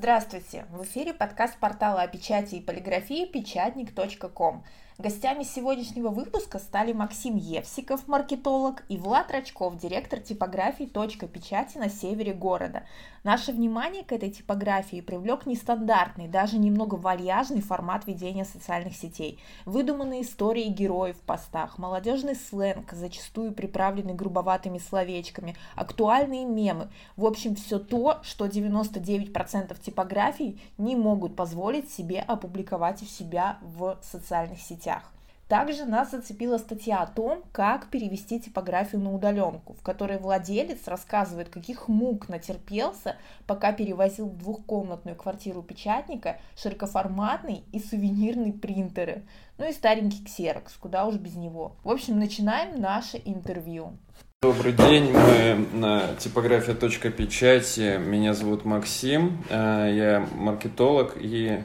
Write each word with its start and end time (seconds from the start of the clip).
Здравствуйте! 0.00 0.64
В 0.70 0.82
эфире 0.84 1.12
подкаст 1.12 1.58
портала 1.58 2.00
о 2.00 2.08
печати 2.08 2.54
и 2.54 2.62
полиграфии 2.62 3.26
печатник.ком. 3.26 4.64
Гостями 5.00 5.44
сегодняшнего 5.44 6.08
выпуска 6.08 6.58
стали 6.58 6.92
Максим 6.92 7.36
Евсиков, 7.36 8.06
маркетолог, 8.06 8.82
и 8.90 8.98
Влад 8.98 9.30
Рачков, 9.30 9.78
директор 9.78 10.20
типографии 10.20 10.84
«Точка 10.84 11.26
печати» 11.26 11.78
на 11.78 11.88
севере 11.88 12.34
города. 12.34 12.82
Наше 13.24 13.52
внимание 13.52 14.04
к 14.04 14.12
этой 14.12 14.30
типографии 14.30 15.00
привлек 15.00 15.46
нестандартный, 15.46 16.28
даже 16.28 16.58
немного 16.58 16.96
вальяжный 16.96 17.62
формат 17.62 18.06
ведения 18.06 18.44
социальных 18.44 18.94
сетей. 18.94 19.38
Выдуманные 19.64 20.20
истории 20.20 20.64
героев 20.64 21.16
в 21.16 21.22
постах, 21.22 21.78
молодежный 21.78 22.34
сленг, 22.34 22.92
зачастую 22.92 23.52
приправленный 23.52 24.12
грубоватыми 24.12 24.76
словечками, 24.76 25.56
актуальные 25.76 26.44
мемы. 26.44 26.90
В 27.16 27.24
общем, 27.24 27.56
все 27.56 27.78
то, 27.78 28.18
что 28.22 28.44
99% 28.44 29.78
типографий 29.90 30.60
не 30.78 30.96
могут 30.96 31.36
позволить 31.36 31.90
себе 31.90 32.20
опубликовать 32.20 33.00
себя 33.00 33.58
в 33.62 33.98
социальных 34.02 34.60
сетях. 34.60 35.02
Также 35.48 35.84
нас 35.84 36.12
зацепила 36.12 36.58
статья 36.58 37.02
о 37.02 37.08
том, 37.08 37.42
как 37.50 37.88
перевести 37.90 38.38
типографию 38.38 39.00
на 39.00 39.12
удаленку, 39.12 39.72
в 39.72 39.82
которой 39.82 40.18
владелец 40.18 40.86
рассказывает, 40.86 41.48
каких 41.48 41.88
мук 41.88 42.28
натерпелся, 42.28 43.16
пока 43.48 43.72
перевозил 43.72 44.28
в 44.28 44.38
двухкомнатную 44.38 45.16
квартиру 45.16 45.60
печатника 45.62 46.38
широкоформатный 46.56 47.64
и 47.72 47.80
сувенирный 47.80 48.52
принтеры, 48.52 49.24
ну 49.58 49.68
и 49.68 49.72
старенький 49.72 50.24
ксерокс, 50.24 50.74
куда 50.74 51.04
уж 51.04 51.16
без 51.16 51.34
него. 51.34 51.72
В 51.82 51.90
общем, 51.90 52.20
начинаем 52.20 52.80
наше 52.80 53.20
интервью. 53.24 53.94
Добрый 54.42 54.72
день, 54.72 55.12
мы 55.12 55.66
на 55.74 56.14
типография 56.18 56.72
точка 56.72 57.10
печати. 57.10 57.98
Меня 57.98 58.32
зовут 58.32 58.64
Максим, 58.64 59.36
э, 59.50 59.92
я 59.94 60.26
маркетолог 60.34 61.12
и 61.20 61.62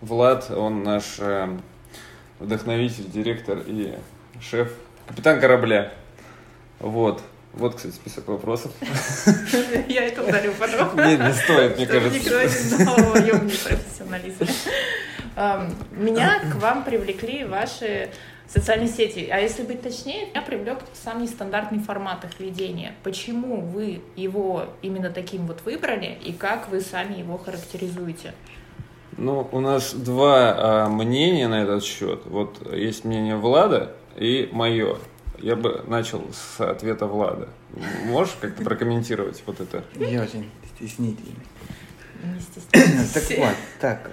Влад, 0.00 0.48
он 0.52 0.84
наш 0.84 1.16
э, 1.18 1.48
вдохновитель, 2.38 3.10
директор 3.10 3.58
и 3.66 3.94
шеф, 4.40 4.70
капитан 5.08 5.40
корабля. 5.40 5.92
Вот. 6.78 7.20
Вот, 7.54 7.74
кстати, 7.74 7.92
список 7.92 8.28
вопросов. 8.28 8.70
Я 9.88 10.04
это 10.04 10.22
ударю 10.22 10.52
потом. 10.56 10.96
Нет, 11.04 11.18
не 11.18 11.32
стоит, 11.32 11.76
мне 11.76 11.86
кажется. 11.88 12.18
Никто 12.20 12.40
не 12.40 12.48
знал 12.48 13.14
о 13.14 13.18
непрофессионализме. 13.18 14.46
Меня 15.90 16.40
к 16.52 16.54
вам 16.60 16.84
привлекли 16.84 17.42
ваши 17.42 18.10
социальные 18.52 18.88
сети. 18.88 19.28
А 19.30 19.38
если 19.38 19.62
быть 19.62 19.82
точнее, 19.82 20.26
меня 20.26 20.42
привлек 20.42 20.80
сам 20.92 21.22
нестандартный 21.22 21.78
формат 21.80 22.24
их 22.24 22.38
ведения. 22.38 22.94
Почему 23.02 23.60
вы 23.60 24.02
его 24.16 24.66
именно 24.82 25.10
таким 25.10 25.46
вот 25.46 25.62
выбрали 25.64 26.18
и 26.22 26.32
как 26.32 26.68
вы 26.68 26.80
сами 26.80 27.18
его 27.18 27.38
характеризуете? 27.38 28.34
Ну, 29.16 29.48
у 29.52 29.60
нас 29.60 29.92
два 29.92 30.84
а, 30.84 30.88
мнения 30.88 31.48
на 31.48 31.62
этот 31.62 31.84
счет. 31.84 32.22
Вот 32.26 32.72
есть 32.72 33.04
мнение 33.04 33.36
Влада 33.36 33.94
и 34.16 34.48
мое. 34.52 34.96
Я 35.38 35.56
бы 35.56 35.84
начал 35.86 36.24
с 36.32 36.60
ответа 36.60 37.06
Влада. 37.06 37.48
Можешь 38.06 38.34
как-то 38.40 38.62
прокомментировать 38.62 39.42
вот 39.46 39.60
это? 39.60 39.84
Я 39.96 40.22
очень 40.22 40.50
стеснительный. 40.74 41.36
Не 42.22 42.40
стесняйся. 42.40 43.14
Так 43.14 43.38
вот, 43.38 43.56
так, 43.80 44.10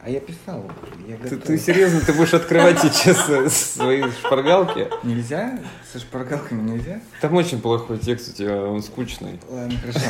а 0.00 0.10
я 0.10 0.20
писал. 0.20 0.64
Я 1.06 1.16
ты, 1.16 1.36
ты 1.36 1.58
серьезно, 1.58 2.00
ты 2.00 2.12
будешь 2.12 2.34
открывать 2.34 2.78
сейчас 2.80 3.52
свои 3.74 4.02
шпаргалки? 4.10 4.88
Нельзя? 5.02 5.58
Со 5.92 5.98
шпаргалками 5.98 6.62
нельзя? 6.62 7.00
Там 7.20 7.34
очень 7.34 7.60
плохой 7.60 7.98
текст 7.98 8.30
у 8.30 8.32
тебя, 8.32 8.62
он 8.62 8.82
скучный. 8.82 9.40
Ладно, 9.48 9.78
хорошо. 9.80 10.00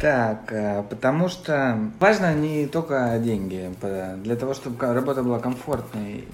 Так, 0.00 0.52
э, 0.52 0.82
потому 0.90 1.28
что 1.28 1.90
важно 1.98 2.34
не 2.34 2.66
только 2.66 3.18
деньги. 3.22 3.72
Для 4.22 4.36
того, 4.36 4.52
чтобы 4.52 4.92
работа 4.92 5.22
была 5.22 5.38
комфортной, 5.38 6.28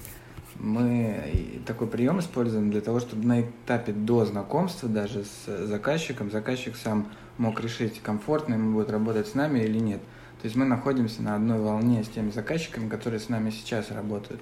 мы 0.55 1.61
такой 1.65 1.87
прием 1.87 2.19
используем 2.19 2.71
для 2.71 2.81
того, 2.81 2.99
чтобы 2.99 3.25
на 3.25 3.41
этапе 3.41 3.91
до 3.91 4.25
знакомства 4.25 4.89
даже 4.89 5.23
с 5.23 5.67
заказчиком, 5.67 6.31
заказчик 6.31 6.75
сам 6.75 7.07
мог 7.37 7.59
решить, 7.61 8.01
комфортно 8.01 8.55
ему 8.55 8.73
будет 8.73 8.89
работать 8.89 9.27
с 9.27 9.33
нами 9.33 9.59
или 9.59 9.79
нет. 9.79 10.01
То 10.43 10.47
есть 10.47 10.55
мы 10.55 10.65
находимся 10.65 11.23
на 11.23 11.35
одной 11.35 11.57
волне 11.57 12.03
с 12.03 12.09
теми 12.09 12.29
заказчиками, 12.29 12.87
которые 12.87 13.19
с 13.19 13.29
нами 13.29 13.49
сейчас 13.49 13.89
работают. 13.89 14.41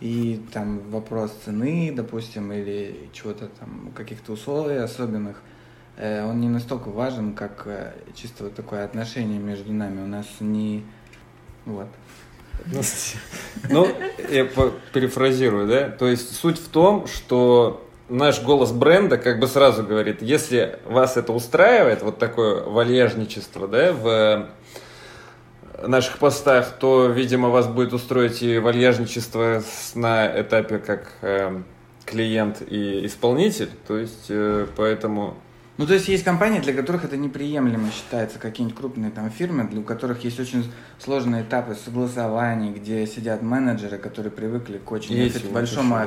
И 0.00 0.42
там 0.52 0.80
вопрос 0.90 1.32
цены, 1.44 1.90
допустим, 1.96 2.52
или 2.52 3.08
чего-то 3.14 3.46
там, 3.46 3.92
каких-то 3.94 4.32
условий 4.32 4.76
особенных– 4.76 5.40
Э, 5.96 6.26
он 6.26 6.40
не 6.40 6.48
настолько 6.48 6.88
важен, 6.88 7.34
как 7.34 7.62
э, 7.66 7.92
чисто 8.14 8.44
вот 8.44 8.54
такое 8.54 8.84
отношение 8.84 9.38
между 9.38 9.72
нами. 9.72 10.02
У 10.02 10.06
нас 10.06 10.26
не... 10.40 10.84
Вот. 11.64 11.88
Ну, 13.70 13.88
я 14.30 14.46
перефразирую, 14.92 15.68
да? 15.68 15.88
То 15.90 16.06
есть 16.06 16.36
суть 16.36 16.58
в 16.58 16.68
том, 16.68 17.06
что 17.06 17.86
наш 18.08 18.42
голос 18.42 18.72
бренда 18.72 19.18
как 19.18 19.40
бы 19.40 19.46
сразу 19.46 19.82
говорит, 19.82 20.22
если 20.22 20.78
вас 20.86 21.16
это 21.16 21.32
устраивает, 21.32 22.02
вот 22.02 22.18
такое 22.18 22.62
вальяжничество, 22.62 23.68
да, 23.68 23.92
в 23.92 24.48
наших 25.88 26.18
постах, 26.18 26.72
то, 26.78 27.06
видимо, 27.06 27.48
вас 27.48 27.66
будет 27.66 27.92
устроить 27.92 28.42
и 28.42 28.58
вальяжничество 28.58 29.62
на 29.94 30.40
этапе 30.40 30.78
как 30.78 31.12
э, 31.22 31.62
клиент 32.04 32.62
и 32.68 33.06
исполнитель. 33.06 33.70
То 33.86 33.98
есть, 33.98 34.26
э, 34.28 34.66
поэтому 34.76 35.36
ну, 35.78 35.86
то 35.86 35.94
есть 35.94 36.06
есть 36.08 36.22
компании, 36.22 36.60
для 36.60 36.74
которых 36.74 37.04
это 37.04 37.16
неприемлемо 37.16 37.90
считается, 37.90 38.38
какие-нибудь 38.38 38.78
крупные 38.78 39.10
там 39.10 39.30
фирмы, 39.30 39.66
для 39.66 39.82
которых 39.82 40.22
есть 40.22 40.38
очень 40.38 40.70
сложные 40.98 41.42
этапы 41.42 41.74
согласований, 41.74 42.72
где 42.72 43.06
сидят 43.06 43.42
менеджеры, 43.42 43.96
которые 43.96 44.30
привыкли 44.30 44.78
к 44.78 44.92
очень 44.92 45.14
есть, 45.14 45.44
большому 45.46 45.94
да. 45.94 46.04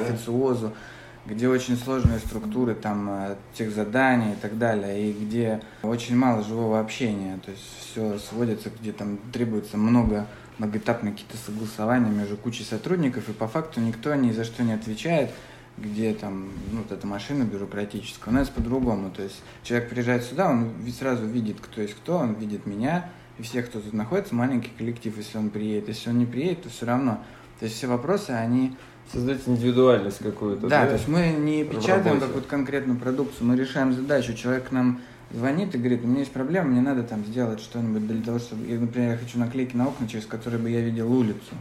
Где 1.26 1.48
очень 1.48 1.78
сложные 1.78 2.20
структуры 2.20 2.76
там 2.76 3.10
э, 3.10 3.36
тех 3.54 3.72
заданий 3.72 4.34
и 4.34 4.36
так 4.36 4.58
далее, 4.58 5.10
и 5.10 5.14
где 5.14 5.62
очень 5.82 6.16
мало 6.16 6.44
живого 6.44 6.80
общения, 6.80 7.40
то 7.44 7.52
есть 7.52 7.64
все 7.80 8.20
сводится, 8.20 8.70
где 8.80 8.92
там 8.92 9.18
требуется 9.32 9.78
много 9.78 10.28
многоэтапные 10.58 11.14
какие-то 11.14 11.38
согласования 11.38 12.10
между 12.10 12.38
кучей 12.38 12.64
сотрудников, 12.64 13.28
и 13.30 13.34
по 13.34 13.48
факту 13.48 13.82
никто 13.82 14.16
ни 14.16 14.32
за 14.32 14.46
что 14.46 14.64
не 14.64 14.74
отвечает, 14.74 15.32
где 15.78 16.14
там, 16.14 16.50
ну, 16.72 16.84
вот 16.84 16.92
эта 16.92 17.06
машина 17.06 17.44
бюрократическая. 17.44 18.34
У 18.34 18.38
нас 18.38 18.50
по-другому. 18.50 19.12
То 19.12 19.24
есть 19.24 19.42
человек 19.64 19.90
приезжает 19.90 20.24
сюда, 20.24 20.50
он 20.50 20.72
сразу 20.98 21.26
видит, 21.26 21.58
кто 21.60 21.82
есть 21.82 21.96
кто, 21.96 22.18
он 22.18 22.36
видит 22.36 22.66
меня 22.66 23.10
и 23.38 23.44
всех, 23.44 23.68
кто 23.68 23.82
тут 23.82 23.92
находится, 23.92 24.34
маленький 24.34 24.72
коллектив, 24.78 25.18
если 25.18 25.38
он 25.38 25.50
приедет. 25.50 25.90
Если 25.90 26.10
он 26.10 26.20
не 26.20 26.26
приедет, 26.26 26.64
то 26.64 26.70
все 26.70 26.86
равно. 26.86 27.22
То 27.60 27.66
есть 27.66 27.78
все 27.78 27.88
вопросы, 27.88 28.32
они... 28.32 28.78
Создать 29.12 29.42
индивидуальность 29.46 30.20
какую-то. 30.20 30.68
Да, 30.68 30.82
да, 30.82 30.88
то 30.88 30.94
есть 30.94 31.08
мы 31.08 31.28
не 31.30 31.64
печатаем 31.64 32.20
какую-то 32.20 32.48
конкретную 32.48 33.00
продукцию, 33.00 33.48
мы 33.48 33.56
решаем 33.56 33.94
задачу. 33.94 34.34
Человек 34.34 34.72
нам 34.72 35.02
звонит 35.32 35.74
и 35.76 35.78
говорит, 35.78 36.04
у 36.04 36.08
меня 36.08 36.20
есть 36.20 36.32
проблема, 36.32 36.70
мне 36.70 36.82
надо 36.82 37.04
там 37.04 37.24
сделать 37.26 37.60
что-нибудь 37.60 38.08
для 38.08 38.22
того, 38.22 38.40
чтобы, 38.40 38.66
я, 38.68 38.80
например, 38.80 39.12
я 39.12 39.18
хочу 39.18 39.38
наклейки 39.40 39.76
на 39.76 39.88
окна, 39.88 40.08
через 40.08 40.26
которые 40.26 40.62
бы 40.62 40.70
я 40.70 40.82
видел 40.82 41.12
улицу. 41.12 41.56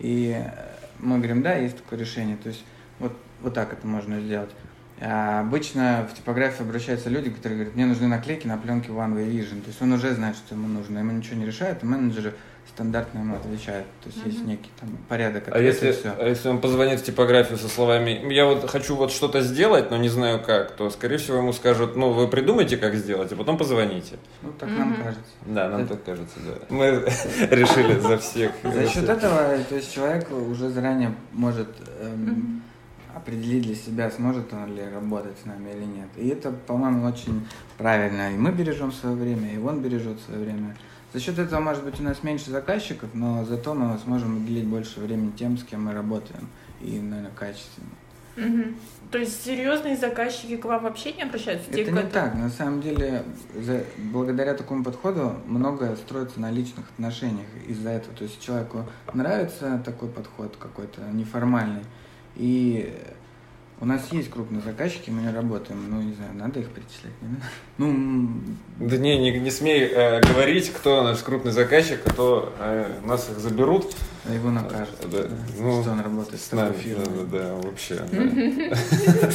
И 0.00 0.42
мы 0.98 1.18
говорим, 1.18 1.42
да, 1.42 1.54
есть 1.54 1.76
такое 1.76 1.98
решение. 1.98 2.36
То 2.36 2.48
есть 2.48 2.64
вот 2.98 3.12
вот 3.42 3.54
так 3.54 3.72
это 3.72 3.86
можно 3.86 4.20
сделать. 4.20 4.50
А 5.00 5.40
обычно 5.40 6.08
в 6.10 6.16
типографию 6.16 6.62
обращаются 6.62 7.10
люди, 7.10 7.30
которые 7.30 7.58
говорят, 7.58 7.74
мне 7.74 7.86
нужны 7.86 8.06
наклейки 8.06 8.46
на 8.46 8.56
пленке 8.56 8.90
One 8.90 9.16
Way 9.16 9.30
Vision. 9.32 9.60
То 9.60 9.68
есть 9.68 9.82
он 9.82 9.92
уже 9.92 10.14
знает, 10.14 10.36
что 10.36 10.54
ему 10.54 10.68
нужно, 10.68 10.98
ему 10.98 11.12
ничего 11.12 11.36
не 11.36 11.46
решает, 11.46 11.78
а 11.82 11.86
менеджеры 11.86 12.34
стандартно 12.68 13.18
ему 13.18 13.36
отвечают. 13.36 13.86
То 14.02 14.08
есть 14.08 14.18
mm-hmm. 14.18 14.30
есть 14.30 14.46
некий 14.46 14.70
там 14.80 14.88
порядок. 15.08 15.44
А 15.50 15.58
если, 15.58 15.92
все. 15.92 16.14
а 16.18 16.28
если 16.28 16.48
он 16.48 16.60
позвонит 16.60 17.00
в 17.00 17.04
типографию 17.04 17.58
со 17.58 17.68
словами, 17.68 18.32
я 18.32 18.46
вот 18.46 18.68
хочу 18.68 18.96
вот 18.96 19.12
что-то 19.12 19.42
сделать, 19.42 19.90
но 19.90 19.96
не 19.96 20.08
знаю 20.08 20.42
как, 20.42 20.72
то, 20.72 20.88
скорее 20.90 21.18
всего, 21.18 21.38
ему 21.38 21.52
скажут, 21.52 21.96
ну, 21.96 22.12
вы 22.12 22.28
придумайте, 22.28 22.76
как 22.76 22.94
сделать, 22.94 23.32
а 23.32 23.36
потом 23.36 23.58
позвоните. 23.58 24.16
Ну, 24.42 24.52
так 24.58 24.68
mm-hmm. 24.68 24.78
нам 24.78 24.96
кажется. 24.96 25.32
Да, 25.46 25.68
нам 25.68 25.86
так 25.86 26.02
кажется, 26.04 26.38
да. 26.46 26.66
Мы 26.70 26.86
решили 27.50 27.98
за 27.98 28.18
всех. 28.18 28.52
За 28.62 28.88
счет 28.88 29.08
этого, 29.08 29.58
то 29.68 29.74
есть 29.74 29.92
человек 29.92 30.30
уже 30.30 30.70
заранее 30.70 31.14
может 31.32 31.68
эм, 32.00 32.62
определить 33.14 33.64
для 33.64 33.74
себя, 33.74 34.10
сможет 34.10 34.52
он 34.52 34.74
ли 34.74 34.82
работать 34.92 35.36
с 35.42 35.44
нами 35.44 35.70
или 35.70 35.84
нет. 35.84 36.08
И 36.16 36.28
это, 36.28 36.50
по-моему, 36.50 37.06
очень 37.06 37.46
правильно. 37.76 38.32
И 38.32 38.36
мы 38.36 38.50
бережем 38.50 38.92
свое 38.92 39.14
время, 39.14 39.52
и 39.52 39.58
он 39.58 39.82
бережет 39.82 40.18
свое 40.20 40.40
время. 40.40 40.76
За 41.12 41.20
счет 41.20 41.38
этого, 41.38 41.60
может 41.60 41.84
быть, 41.84 42.00
у 42.00 42.02
нас 42.02 42.22
меньше 42.22 42.50
заказчиков, 42.50 43.10
но 43.12 43.44
зато 43.44 43.74
мы 43.74 43.98
сможем 43.98 44.38
уделить 44.38 44.66
больше 44.66 45.00
времени 45.00 45.32
тем, 45.38 45.58
с 45.58 45.64
кем 45.64 45.84
мы 45.84 45.92
работаем, 45.92 46.48
и, 46.80 46.98
наверное, 46.98 47.32
качественно. 47.32 47.90
Угу. 48.36 48.74
То 49.10 49.18
есть 49.18 49.44
серьезные 49.44 49.94
заказчики 49.94 50.56
к 50.56 50.64
вам 50.64 50.84
вообще 50.84 51.12
не 51.12 51.22
обращаются? 51.22 51.70
Это 51.70 51.90
не 51.90 52.02
так. 52.04 52.34
На 52.34 52.48
самом 52.48 52.80
деле, 52.80 53.24
за, 53.54 53.84
благодаря 53.98 54.54
такому 54.54 54.82
подходу 54.82 55.36
многое 55.46 55.96
строится 55.96 56.40
на 56.40 56.50
личных 56.50 56.88
отношениях 56.92 57.46
из-за 57.68 57.90
этого. 57.90 58.16
То 58.16 58.24
есть 58.24 58.40
человеку 58.40 58.86
нравится 59.12 59.82
такой 59.84 60.08
подход 60.08 60.56
какой-то 60.58 61.02
неформальный, 61.12 61.84
и 62.36 62.98
У 63.82 63.84
нас 63.84 64.00
есть 64.12 64.30
крупные 64.30 64.62
заказчики, 64.62 65.10
мы 65.10 65.22
не 65.22 65.32
работаем, 65.32 65.90
ну, 65.90 66.00
не 66.00 66.12
знаю, 66.12 66.30
надо 66.34 66.60
их 66.60 66.68
перечислять, 66.68 67.10
не 67.20 67.36
Ну, 67.78 68.40
да 68.78 68.96
не, 68.96 69.18
не, 69.18 69.40
не 69.40 69.50
смей 69.50 69.90
э, 69.92 70.20
говорить, 70.20 70.72
кто 70.72 71.02
наш 71.02 71.18
крупный 71.18 71.50
заказчик, 71.50 71.98
а 72.04 72.10
то 72.10 72.52
э, 72.60 73.00
нас 73.04 73.28
их 73.28 73.40
заберут. 73.40 73.92
А 74.24 74.32
его 74.32 74.50
накажут, 74.50 74.94
да. 75.10 75.24
да. 75.24 75.28
Ну, 75.58 75.82
что 75.82 75.90
он 75.90 76.00
работает 76.00 76.40
с 76.40 76.52
нами. 76.52 76.72
Да, 77.30 77.38
да, 77.38 77.54
вообще. 77.54 78.02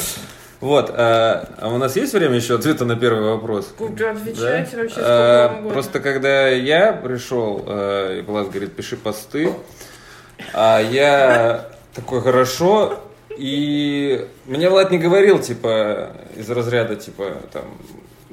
Вот, 0.60 0.90
а, 0.92 1.54
а 1.60 1.68
у 1.68 1.78
нас 1.78 1.96
есть 1.98 2.14
время 2.14 2.38
еще 2.38 2.56
ответа 2.56 2.84
на 2.84 2.96
первый 2.96 3.30
вопрос? 3.30 3.76
Да, 3.78 4.12
отвечайте 4.12 4.72
да? 4.72 4.82
вообще 4.82 4.96
сколько 4.96 5.06
а, 5.06 5.50
угодно. 5.52 5.70
Просто 5.72 6.00
когда 6.00 6.48
я 6.48 6.94
пришел, 6.94 7.64
э, 7.68 8.20
и 8.20 8.22
Влад 8.22 8.50
говорит, 8.50 8.76
пиши 8.76 8.98
посты, 8.98 9.54
а 10.54 10.80
я 10.80 11.70
такой, 11.94 12.22
хорошо, 12.22 13.04
и 13.38 14.28
мне 14.46 14.70
Влад 14.70 14.92
не 14.92 14.98
говорил, 14.98 15.40
типа, 15.40 16.12
из 16.36 16.50
разряда, 16.50 16.96
типа, 16.96 17.38
там, 17.52 17.66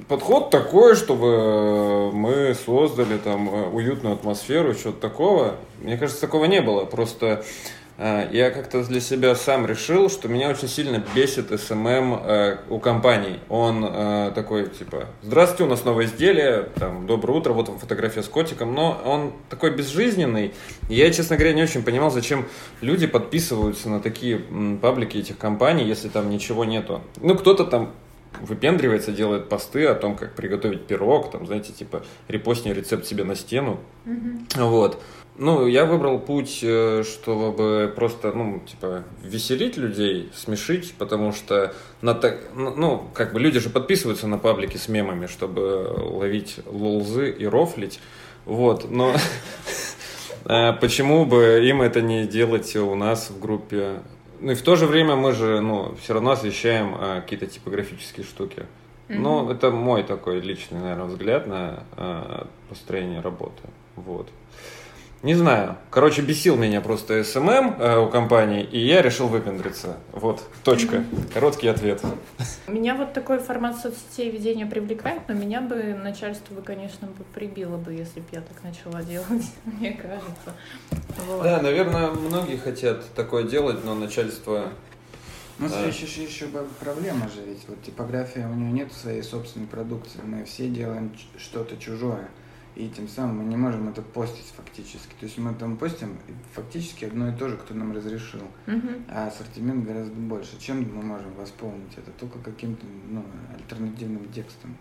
подход 0.08 0.50
такой, 0.50 0.96
чтобы 0.96 2.12
мы 2.12 2.54
создали 2.54 3.18
там 3.18 3.74
уютную 3.74 4.14
атмосферу, 4.14 4.74
что-то 4.74 5.00
такого. 5.00 5.56
Мне 5.80 5.96
кажется, 5.96 6.20
такого 6.20 6.46
не 6.46 6.60
было. 6.60 6.84
Просто 6.84 7.26
э, 7.26 7.44
я 7.98 8.50
как-то 8.50 8.82
для 8.84 9.00
себя 9.00 9.34
сам 9.34 9.66
решил, 9.66 10.10
что 10.10 10.28
меня 10.28 10.48
очень 10.48 10.68
сильно 10.68 11.02
бесит 11.14 11.48
SMM 11.60 12.14
э, 12.14 12.56
у 12.68 12.78
компаний. 12.78 13.38
Он 13.48 13.84
э, 13.84 14.32
такой, 14.34 14.68
типа, 14.68 15.06
здравствуйте, 15.22 15.64
у 15.64 15.68
нас 15.68 15.84
новое 15.84 16.06
изделие, 16.06 16.68
там, 16.74 17.06
доброе 17.06 17.34
утро, 17.34 17.52
вот 17.52 17.68
вам 17.68 17.78
фотография 17.78 18.22
с 18.22 18.28
котиком, 18.28 18.74
но 18.74 19.00
он 19.04 19.32
такой 19.48 19.70
безжизненный. 19.70 20.54
Я, 20.88 21.12
честно 21.12 21.36
говоря, 21.36 21.54
не 21.54 21.62
очень 21.62 21.82
понимал, 21.82 22.10
зачем 22.10 22.46
люди 22.80 23.06
подписываются 23.06 23.88
на 23.88 24.00
такие 24.00 24.40
паблики 24.82 25.18
этих 25.18 25.38
компаний, 25.38 25.84
если 25.84 26.08
там 26.08 26.30
ничего 26.30 26.64
нету. 26.64 27.00
Ну, 27.20 27.36
кто-то 27.36 27.64
там 27.64 27.92
выпендривается, 28.40 29.12
делает 29.12 29.48
посты 29.48 29.86
о 29.86 29.94
том, 29.94 30.16
как 30.16 30.34
приготовить 30.34 30.86
пирог, 30.86 31.30
там, 31.30 31.46
знаете, 31.46 31.72
типа, 31.72 32.04
репостни 32.28 32.72
рецепт 32.72 33.06
себе 33.06 33.24
на 33.24 33.34
стену. 33.34 33.80
Mm-hmm. 34.06 34.68
Вот. 34.68 35.00
Ну, 35.36 35.66
я 35.66 35.84
выбрал 35.84 36.20
путь, 36.20 36.60
э, 36.62 37.02
чтобы 37.02 37.92
просто, 37.94 38.30
ну, 38.32 38.60
типа, 38.60 39.02
веселить 39.20 39.76
людей, 39.76 40.30
смешить, 40.32 40.94
потому 40.96 41.32
что 41.32 41.74
на 42.02 42.14
так, 42.14 42.38
ну, 42.54 42.72
ну, 42.76 43.10
как 43.12 43.32
бы 43.32 43.40
люди 43.40 43.58
же 43.58 43.68
подписываются 43.68 44.28
на 44.28 44.38
паблики 44.38 44.76
с 44.76 44.86
мемами, 44.86 45.26
чтобы 45.26 45.92
ловить 45.98 46.60
лолзы 46.66 47.30
и 47.30 47.46
рофлить. 47.46 47.98
Вот, 48.44 48.88
но 48.88 49.16
э, 50.44 50.72
почему 50.74 51.26
бы 51.26 51.66
им 51.66 51.82
это 51.82 52.00
не 52.00 52.26
делать 52.28 52.76
у 52.76 52.94
нас 52.94 53.30
в 53.30 53.40
группе 53.40 54.02
ну 54.40 54.52
и 54.52 54.54
в 54.54 54.62
то 54.62 54.76
же 54.76 54.86
время 54.86 55.16
мы 55.16 55.32
же, 55.32 55.60
ну, 55.60 55.94
все 56.00 56.14
равно 56.14 56.32
освещаем 56.32 56.94
а, 56.98 57.20
какие-то 57.20 57.46
типографические 57.46 58.24
штуки. 58.24 58.66
Mm-hmm. 59.08 59.18
Ну, 59.18 59.50
это 59.50 59.70
мой 59.70 60.02
такой 60.02 60.40
личный, 60.40 60.80
наверное, 60.80 61.06
взгляд 61.06 61.46
на 61.46 61.84
а, 61.96 62.46
построение 62.68 63.20
работы. 63.20 63.62
Вот. 63.96 64.28
Не 65.24 65.34
знаю. 65.34 65.78
Короче, 65.88 66.20
бесил 66.20 66.54
меня 66.54 66.82
просто 66.82 67.24
SMM 67.24 67.76
э, 67.78 67.96
у 67.96 68.10
компании, 68.10 68.62
и 68.62 68.78
я 68.78 69.00
решил 69.00 69.26
выпендриться. 69.28 69.96
Вот, 70.12 70.42
точка. 70.62 71.02
Короткий 71.32 71.66
ответ. 71.68 72.02
Меня 72.68 72.94
вот 72.94 73.14
такой 73.14 73.38
формат 73.38 73.78
соцсетей 73.78 74.30
ведения 74.30 74.66
привлекает, 74.66 75.22
но 75.28 75.32
меня 75.32 75.62
бы 75.62 75.94
начальство 75.94 76.52
бы, 76.52 76.60
конечно, 76.60 77.08
бы 77.08 77.24
прибило 77.32 77.78
бы, 77.78 77.94
если 77.94 78.20
бы 78.20 78.26
я 78.32 78.42
так 78.42 78.62
начала 78.62 79.02
делать, 79.02 79.50
мне 79.64 79.92
кажется. 79.92 80.52
Вот. 81.26 81.42
Да, 81.42 81.62
наверное, 81.62 82.10
многие 82.10 82.58
хотят 82.58 83.02
такое 83.14 83.44
делать, 83.44 83.82
но 83.82 83.94
начальство 83.94 84.74
ну, 85.58 85.70
да. 85.70 85.86
еще, 85.86 86.04
еще, 86.04 86.24
еще 86.24 86.48
проблема 86.80 87.30
же, 87.30 87.40
ведь 87.46 87.62
вот 87.66 87.82
типография, 87.82 88.46
у 88.46 88.54
нее 88.54 88.72
нет 88.72 88.92
своей 88.92 89.22
собственной 89.22 89.68
продукции, 89.68 90.20
мы 90.22 90.44
все 90.44 90.68
делаем 90.68 91.16
что-то 91.38 91.78
чужое 91.78 92.28
и 92.74 92.88
тем 92.88 93.08
самым 93.08 93.38
мы 93.38 93.44
не 93.44 93.56
можем 93.56 93.88
это 93.88 94.02
постить 94.02 94.52
фактически. 94.56 95.14
То 95.20 95.26
есть 95.26 95.38
мы 95.38 95.54
там 95.54 95.76
постим 95.76 96.16
фактически 96.52 97.04
одно 97.04 97.28
и 97.28 97.36
то 97.36 97.48
же, 97.48 97.56
кто 97.56 97.74
нам 97.74 97.92
разрешил, 97.92 98.42
uh-huh. 98.66 99.04
а 99.08 99.28
ассортимент 99.28 99.86
гораздо 99.86 100.14
больше. 100.14 100.58
Чем 100.58 100.82
мы 100.94 101.02
можем 101.02 101.32
восполнить 101.34 101.96
это? 101.96 102.10
Только 102.12 102.38
каким-то 102.40 102.84
ну, 103.08 103.24
альтернативным 103.56 104.30
текстом. 104.32 104.76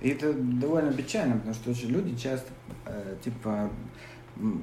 И 0.00 0.08
это 0.08 0.32
довольно 0.32 0.92
печально, 0.92 1.36
потому 1.36 1.54
что 1.54 1.70
очень 1.70 1.88
люди 1.88 2.16
часто, 2.16 2.50
э, 2.86 3.16
типа, 3.22 3.70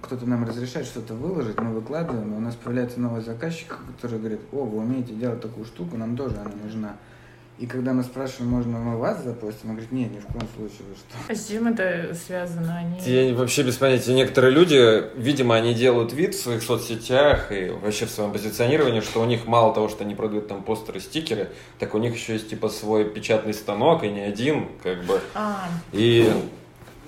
кто-то 0.02 0.26
нам 0.26 0.44
разрешает 0.46 0.86
что-то 0.86 1.14
выложить, 1.14 1.60
мы 1.60 1.74
выкладываем, 1.74 2.34
и 2.34 2.38
у 2.38 2.40
нас 2.40 2.56
появляется 2.56 3.00
новый 3.00 3.22
заказчик, 3.22 3.80
который 3.96 4.20
говорит, 4.20 4.42
о, 4.52 4.66
вы 4.66 4.80
умеете 4.80 5.14
делать 5.14 5.42
такую 5.42 5.66
штуку, 5.66 5.98
нам 5.98 6.18
тоже 6.18 6.38
она 6.38 6.52
нужна. 6.64 6.98
И 7.60 7.68
когда 7.68 7.94
мы 7.94 8.02
спрашиваем, 8.02 8.50
можно 8.50 8.80
мы 8.80 8.98
вас 8.98 9.24
запостим, 9.24 9.70
он 9.70 9.76
говорит, 9.76 9.92
нет, 9.92 10.12
ни 10.12 10.20
в 10.20 10.26
коем 10.26 10.48
случае, 10.56 10.88
вы 10.90 10.96
что. 10.96 11.32
А 11.32 11.36
с 11.36 11.48
чем 11.48 11.68
это 11.68 12.16
связано? 12.16 12.76
Они... 12.76 13.00
Я 13.06 13.36
вообще 13.36 13.62
без 13.62 13.76
понятия. 13.76 14.14
Некоторые 14.14 14.52
люди, 14.52 15.04
видимо, 15.16 15.56
они 15.56 15.76
делают 15.76 16.12
вид 16.12 16.34
в 16.34 16.42
своих 16.42 16.64
соцсетях 16.64 17.52
и 17.52 17.70
вообще 17.70 18.08
в 18.08 18.10
своем 18.10 18.32
позиционировании, 18.32 19.02
что 19.02 19.22
у 19.22 19.26
них 19.26 19.46
мало 19.46 19.76
того, 19.76 19.90
что 19.90 20.04
они 20.04 20.16
продают 20.16 20.48
там 20.48 20.64
постеры, 20.64 21.00
стикеры, 21.00 21.50
так 21.78 21.94
у 21.94 22.00
них 22.00 22.16
еще 22.16 22.34
есть 22.34 22.50
типа 22.50 22.70
свой 22.70 23.06
печатный 23.06 23.54
станок, 23.54 24.04
и 24.04 24.10
не 24.10 24.22
один, 24.22 24.68
как 24.82 25.04
бы. 25.04 25.22
А. 25.36 25.68
И 25.92 26.34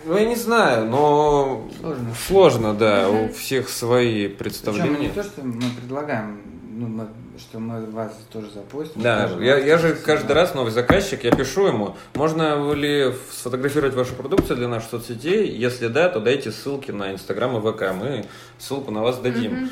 ну, 0.05 0.17
я 0.17 0.25
не 0.25 0.35
знаю, 0.35 0.87
но 0.87 1.67
сложно, 1.79 2.13
сложно 2.27 2.73
да, 2.73 3.09
угу. 3.09 3.25
у 3.25 3.33
всех 3.33 3.69
свои 3.69 4.27
представления. 4.27 4.89
Причем 4.89 5.01
не 5.01 5.09
то, 5.09 5.23
что 5.23 5.41
мы 5.43 5.63
предлагаем, 5.79 6.41
ну, 6.77 6.87
мы 6.87 7.07
что 7.37 7.59
мы 7.59 7.85
вас 7.85 8.13
тоже 8.31 8.49
запустим. 8.51 9.01
Да, 9.01 9.29
я, 9.39 9.57
я 9.57 9.77
же 9.77 9.95
каждый 9.95 10.33
раз 10.33 10.53
новый 10.53 10.71
заказчик, 10.71 11.23
я 11.23 11.31
пишу 11.31 11.67
ему, 11.67 11.95
можно 12.13 12.73
ли 12.73 13.13
сфотографировать 13.31 13.95
вашу 13.95 14.13
продукцию 14.13 14.57
для 14.57 14.67
наших 14.67 14.89
соцсетей? 14.91 15.49
Если 15.49 15.87
да, 15.87 16.09
то 16.09 16.19
дайте 16.19 16.51
ссылки 16.51 16.91
на 16.91 17.11
Инстаграм 17.13 17.57
и 17.57 17.71
ВК, 17.71 17.93
мы 17.93 18.25
ссылку 18.57 18.91
на 18.91 19.01
вас 19.01 19.19
дадим. 19.19 19.69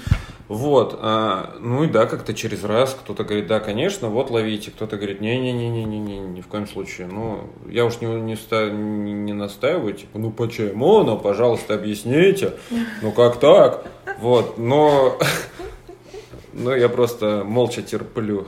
Вот, 0.52 1.00
а, 1.02 1.56
ну 1.62 1.86
и 1.86 1.88
да, 1.88 2.06
как-то 2.06 2.34
через 2.34 2.66
раз 2.66 2.94
кто-то 3.02 3.24
говорит, 3.24 3.48
да, 3.48 3.62
конечно, 3.62 4.10
вот 4.10 4.30
ловите, 4.30 4.70
кто-то 4.70 4.98
говорит, 4.98 5.22
не-не-не-не-не, 5.22 6.20
ни 6.20 6.42
в 6.42 6.48
коем 6.48 6.68
случае. 6.68 7.08
Ну, 7.08 7.50
я 7.70 7.86
уж 7.86 8.02
не, 8.02 8.08
не, 8.08 8.36
ста, 8.36 8.70
не, 8.70 9.14
не 9.14 9.32
настаиваю, 9.32 9.94
типа, 9.94 10.20
ну 10.20 10.30
почему, 10.30 11.04
ну, 11.04 11.18
пожалуйста, 11.18 11.76
объясните, 11.76 12.56
ну 13.02 13.14
как 13.14 13.40
так? 13.40 13.86
Вот, 14.20 14.58
но 14.58 15.18
ну, 16.54 16.76
я 16.76 16.90
просто 16.90 17.44
молча 17.46 17.82
терплю. 17.82 18.48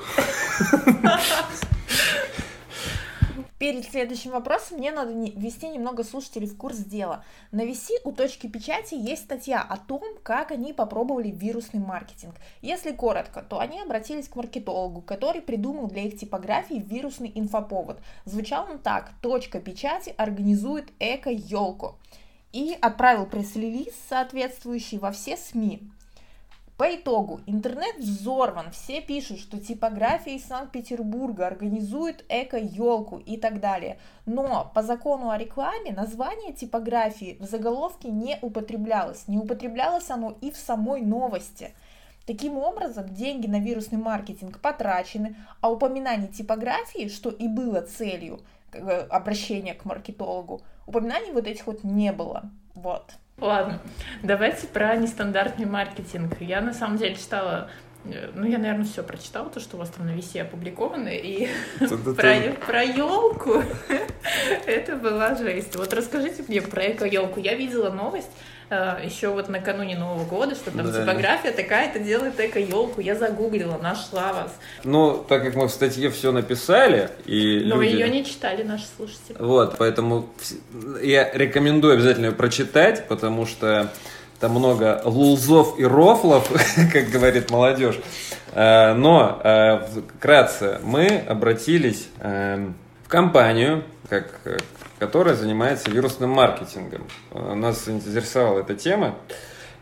Перед 3.63 3.85
следующим 3.85 4.31
вопросом 4.31 4.79
мне 4.79 4.91
надо 4.91 5.13
ввести 5.13 5.69
немного 5.69 6.03
слушателей 6.03 6.47
в 6.49 6.57
курс 6.57 6.79
дела. 6.79 7.23
На 7.51 7.61
VC 7.61 7.91
у 8.03 8.11
точки 8.11 8.47
печати 8.47 8.93
есть 8.93 9.23
статья 9.23 9.61
о 9.61 9.77
том, 9.77 10.03
как 10.21 10.51
они 10.51 10.73
попробовали 10.73 11.31
вирусный 11.31 11.79
маркетинг. 11.79 12.35
Если 12.61 12.91
коротко, 12.91 13.41
то 13.41 13.59
они 13.59 13.79
обратились 13.79 14.27
к 14.27 14.35
маркетологу, 14.35 14.99
который 14.99 15.41
придумал 15.41 15.87
для 15.87 16.01
их 16.01 16.19
типографии 16.19 16.83
вирусный 16.85 17.31
инфоповод. 17.33 17.99
Звучал 18.25 18.67
он 18.69 18.79
так. 18.79 19.11
Точка 19.21 19.61
печати 19.61 20.13
организует 20.17 20.89
эко-елку. 20.99 21.97
И 22.51 22.77
отправил 22.81 23.25
пресс-релиз 23.25 23.93
соответствующий 24.09 24.97
во 24.97 25.11
все 25.11 25.37
СМИ. 25.37 25.89
По 26.83 26.93
итогу 26.93 27.39
интернет 27.45 27.95
взорван, 27.97 28.71
все 28.71 28.99
пишут, 28.99 29.39
что 29.39 29.57
типография 29.57 30.35
из 30.35 30.43
Санкт-Петербурга 30.43 31.47
организует 31.47 32.25
эко-елку 32.27 33.19
и 33.19 33.37
так 33.37 33.61
далее. 33.61 33.99
Но 34.25 34.69
по 34.75 34.83
закону 34.83 35.29
о 35.29 35.37
рекламе 35.37 35.93
название 35.93 36.51
типографии 36.51 37.37
в 37.39 37.45
заголовке 37.45 38.09
не 38.09 38.37
употреблялось. 38.41 39.29
Не 39.29 39.37
употреблялось 39.37 40.09
оно 40.09 40.35
и 40.41 40.51
в 40.51 40.57
самой 40.57 40.99
новости. 41.03 41.73
Таким 42.25 42.57
образом, 42.57 43.07
деньги 43.07 43.47
на 43.47 43.61
вирусный 43.61 43.97
маркетинг 43.97 44.59
потрачены, 44.59 45.37
а 45.61 45.71
упоминание 45.71 46.27
типографии, 46.27 47.07
что 47.07 47.29
и 47.29 47.47
было 47.47 47.79
целью 47.79 48.41
э, 48.73 49.07
обращения 49.09 49.73
к 49.73 49.85
маркетологу, 49.85 50.61
упоминаний 50.85 51.31
вот 51.31 51.47
этих 51.47 51.65
вот 51.65 51.85
не 51.85 52.11
было. 52.11 52.51
Вот. 52.75 53.13
Ладно, 53.37 53.79
давайте 54.21 54.67
про 54.67 54.95
нестандартный 54.95 55.65
маркетинг. 55.65 56.39
Я 56.39 56.61
на 56.61 56.73
самом 56.73 56.97
деле 56.97 57.15
читала 57.15 57.69
ну, 58.03 58.45
я, 58.45 58.57
наверное, 58.57 58.85
все 58.85 59.03
прочитала, 59.03 59.49
то, 59.49 59.59
что 59.59 59.77
у 59.77 59.79
вас 59.79 59.89
там 59.89 60.05
на 60.05 60.11
висе 60.11 60.41
опубликовано, 60.41 61.09
и 61.09 61.47
про, 62.65 62.83
елку 62.83 63.63
это 64.65 64.95
была 64.95 65.35
жесть. 65.35 65.75
Вот 65.75 65.93
расскажите 65.93 66.43
мне 66.47 66.61
про 66.61 66.91
эко-елку. 66.91 67.39
Я 67.39 67.55
видела 67.55 67.89
новость, 67.89 68.29
Э, 68.73 68.97
еще 69.03 69.27
вот 69.29 69.49
накануне 69.49 69.95
Нового 69.97 70.25
года, 70.25 70.55
что 70.55 70.71
там 70.71 70.91
типография 70.91 71.51
такая-то 71.51 71.99
делает 71.99 72.39
эко-елку. 72.39 73.01
Я 73.01 73.15
загуглила, 73.15 73.77
нашла 73.77 74.33
вас. 74.33 74.57
Ну, 74.83 75.23
так 75.27 75.43
как 75.43 75.55
мы 75.55 75.67
в 75.67 75.71
статье 75.71 76.09
все 76.09 76.31
написали, 76.31 77.09
и 77.25 77.61
Но 77.65 77.81
ее 77.81 78.09
не 78.09 78.25
читали 78.25 78.63
наши 78.63 78.85
слушатели. 78.95 79.35
Вот, 79.39 79.77
поэтому 79.77 80.29
я 81.01 81.31
рекомендую 81.33 81.93
обязательно 81.93 82.27
ее 82.27 82.31
прочитать, 82.31 83.07
потому 83.07 83.45
что 83.45 83.91
там 84.43 84.51
много 84.51 85.01
лулзов 85.05 85.79
и 85.79 85.85
рофлов, 85.85 86.51
как 86.91 87.05
говорит 87.05 87.49
молодежь. 87.49 87.97
Э, 88.51 88.93
но 88.93 89.39
э, 89.41 89.79
вкратце 90.17 90.81
мы 90.83 91.17
обратились 91.17 92.09
эм, 92.19 92.75
в 93.05 93.07
компанию, 93.07 93.85
как, 94.09 94.41
которая 94.99 95.35
занимается 95.35 95.89
вирусным 95.89 96.31
маркетингом. 96.31 97.03
Нас 97.31 97.87
интересовала 97.87 98.59
эта 98.59 98.75
тема. 98.75 99.15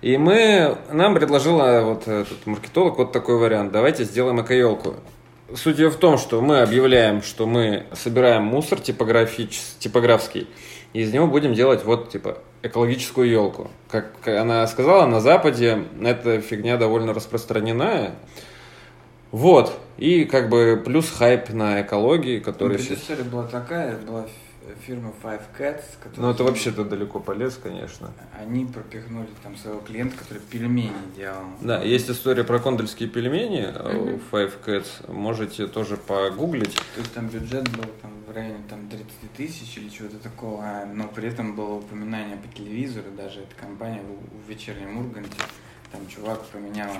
И 0.03 0.17
мы, 0.17 0.77
нам 0.91 1.15
предложила 1.15 1.81
вот 1.81 2.07
этот 2.07 2.45
маркетолог 2.45 2.99
вот 2.99 3.11
такой 3.11 3.39
вариант. 3.39 3.71
Давайте 3.71 4.03
сделаем 4.03 4.41
эко-елку. 4.41 4.97
Суть 5.55 5.79
ее 5.79 5.89
в 5.89 5.97
том, 5.97 6.19
что 6.19 6.39
мы 6.39 6.61
объявляем, 6.61 7.23
что 7.23 7.47
мы 7.47 7.87
собираем 7.93 8.43
мусор 8.43 8.79
типографич, 8.79 9.59
типографский, 9.79 10.47
и 10.93 11.01
из 11.01 11.11
него 11.11 11.25
будем 11.25 11.55
делать 11.55 11.83
вот 11.83 12.11
типа 12.11 12.37
экологическую 12.63 13.29
елку. 13.29 13.71
Как 13.89 14.27
она 14.27 14.65
сказала, 14.67 15.05
на 15.05 15.19
Западе 15.19 15.85
эта 16.01 16.41
фигня 16.41 16.77
довольно 16.77 17.13
распространена. 17.13 18.11
Вот. 19.31 19.77
И 19.97 20.25
как 20.25 20.49
бы 20.49 20.81
плюс 20.83 21.09
хайп 21.09 21.49
на 21.49 21.81
экологии, 21.81 22.39
который... 22.39 22.77
Ну, 22.77 22.83
сейчас... 22.83 23.17
была 23.27 23.43
такая, 23.43 23.97
была 23.97 24.25
фирма 24.85 25.13
Five 25.21 25.41
Cats. 25.57 25.83
Ну, 26.17 26.29
это 26.29 26.43
вообще-то 26.43 26.83
далеко 26.83 27.19
полез, 27.19 27.59
конечно. 27.61 28.11
Они 28.39 28.65
пропихнули 28.65 29.29
там 29.43 29.55
своего 29.57 29.79
клиента, 29.79 30.17
который 30.17 30.39
пельмени 30.39 30.91
делал. 31.15 31.43
Да, 31.61 31.81
есть 31.81 32.09
история 32.09 32.43
про 32.43 32.59
кондольские 32.59 33.09
пельмени 33.09 33.63
mm-hmm. 33.63 34.21
Five 34.31 34.53
Cats. 34.65 35.11
Можете 35.11 35.67
тоже 35.67 35.97
погуглить. 35.97 36.75
То 36.95 36.99
есть 36.99 37.13
там 37.13 37.27
бюджет 37.27 37.69
был 37.69 37.85
там, 38.01 38.11
в 38.27 38.31
районе 38.31 38.63
там, 38.69 38.87
30 38.87 39.07
тысяч 39.35 39.77
или 39.77 39.89
чего-то 39.89 40.17
такого, 40.17 40.85
но 40.93 41.07
при 41.07 41.27
этом 41.27 41.55
было 41.55 41.75
упоминание 41.75 42.37
по 42.37 42.47
телевизору, 42.55 43.11
даже 43.15 43.41
эта 43.41 43.55
компания 43.55 44.01
в, 44.01 44.45
в 44.45 44.49
вечернем 44.49 44.97
Урганте. 44.97 45.37
Там 45.91 46.07
чувак 46.07 46.41
поменял 46.45 46.91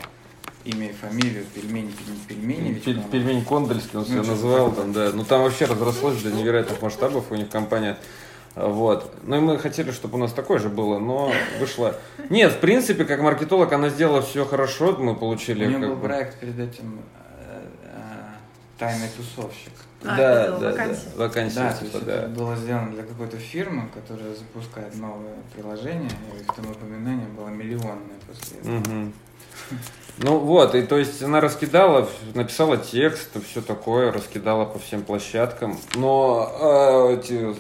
имя 0.66 0.90
и 0.90 0.94
фамилию, 0.94 1.46
пельмени, 1.54 1.92
пельмени. 2.28 2.74
Пель, 2.80 3.02
пельмень 3.12 3.44
Кондольский 3.44 3.98
он 4.00 4.06
ну, 4.08 4.24
себя 4.24 4.24
назвал, 4.24 4.72
там, 4.72 4.94
да. 4.94 5.12
Ну 5.14 5.24
там 5.24 5.44
вообще 5.44 5.66
разрослось 5.66 6.22
до 6.22 6.32
невероятных 6.32 6.82
масштабов 6.82 7.32
у 7.32 7.36
них 7.36 7.50
компания. 7.50 7.98
Вот. 8.56 9.14
Ну 9.24 9.38
и 9.38 9.40
мы 9.40 9.58
хотели, 9.60 9.92
чтобы 9.92 10.16
у 10.16 10.18
нас 10.18 10.34
такое 10.34 10.60
же 10.60 10.70
было, 10.70 11.00
но 11.00 11.32
вышло. 11.60 11.96
Нет, 12.30 12.54
в 12.54 12.60
принципе, 12.60 13.06
как 13.06 13.22
маркетолог 13.22 13.72
она 13.72 13.90
сделала 13.90 14.22
все 14.22 14.46
хорошо, 14.46 14.96
мы 14.98 15.16
получили. 15.16 15.66
У 15.66 15.70
нее 15.70 15.80
был 15.80 15.96
бы... 15.96 16.08
проект 16.08 16.40
перед 16.40 16.60
этим 16.60 17.00
э, 17.48 17.62
э, 17.86 17.98
тайный 18.78 19.08
тусовщик. 19.16 19.72
А, 20.04 20.18
да, 20.18 20.58
да, 20.58 20.72
вакансия. 20.72 21.10
да, 21.16 21.24
вакансия. 21.24 21.60
Да, 21.60 21.74
типа, 21.74 22.00
да. 22.06 22.16
это 22.16 22.28
было 22.30 22.56
сделано 22.56 22.92
для 22.92 23.04
какой-то 23.04 23.38
фирмы, 23.38 23.90
которая 23.94 24.34
запускает 24.34 24.96
новое 24.96 25.36
приложение, 25.54 26.10
и 26.40 26.44
в 26.44 26.56
том 26.56 26.72
упоминании 26.72 27.28
было 27.38 27.50
миллионное 27.50 28.18
после 28.28 28.60
этого. 28.60 28.78
Угу. 28.78 29.12
Ну 30.18 30.38
вот, 30.40 30.76
и 30.76 30.82
то 30.84 30.98
есть 30.98 31.22
она 31.24 31.40
раскидала, 31.40 32.08
написала 32.34 32.78
текст, 32.78 33.30
все 33.50 33.62
такое, 33.62 34.12
раскидала 34.12 34.66
по 34.66 34.78
всем 34.78 35.04
площадкам. 35.04 35.78
Но 35.96 37.10
э, 37.10 37.18
эти 37.18 37.56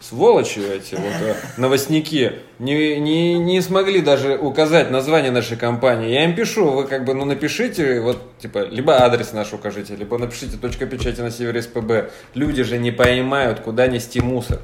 сволочи, 0.00 0.60
эти 0.60 0.94
вот 0.94 1.12
э, 1.20 1.34
новостники, 1.56 2.40
не, 2.58 3.00
не, 3.00 3.38
не 3.38 3.60
смогли 3.60 4.00
даже 4.00 4.36
указать 4.36 4.90
название 4.90 5.32
нашей 5.32 5.56
компании. 5.56 6.10
Я 6.10 6.24
им 6.24 6.34
пишу, 6.34 6.70
вы 6.70 6.84
как 6.84 7.04
бы, 7.04 7.14
ну 7.14 7.24
напишите, 7.24 8.00
вот, 8.00 8.38
типа, 8.38 8.66
либо 8.66 9.02
адрес 9.02 9.32
наш 9.32 9.52
укажите, 9.52 9.96
либо 9.96 10.18
напишите 10.18 10.56
точка 10.56 10.86
печати 10.86 11.20
на 11.20 11.30
севере 11.30 11.62
СПБ. 11.68 12.10
Люди 12.34 12.62
же 12.62 12.78
не 12.78 12.90
понимают, 12.90 13.60
куда 13.60 13.86
нести 13.86 14.20
мусор. 14.20 14.60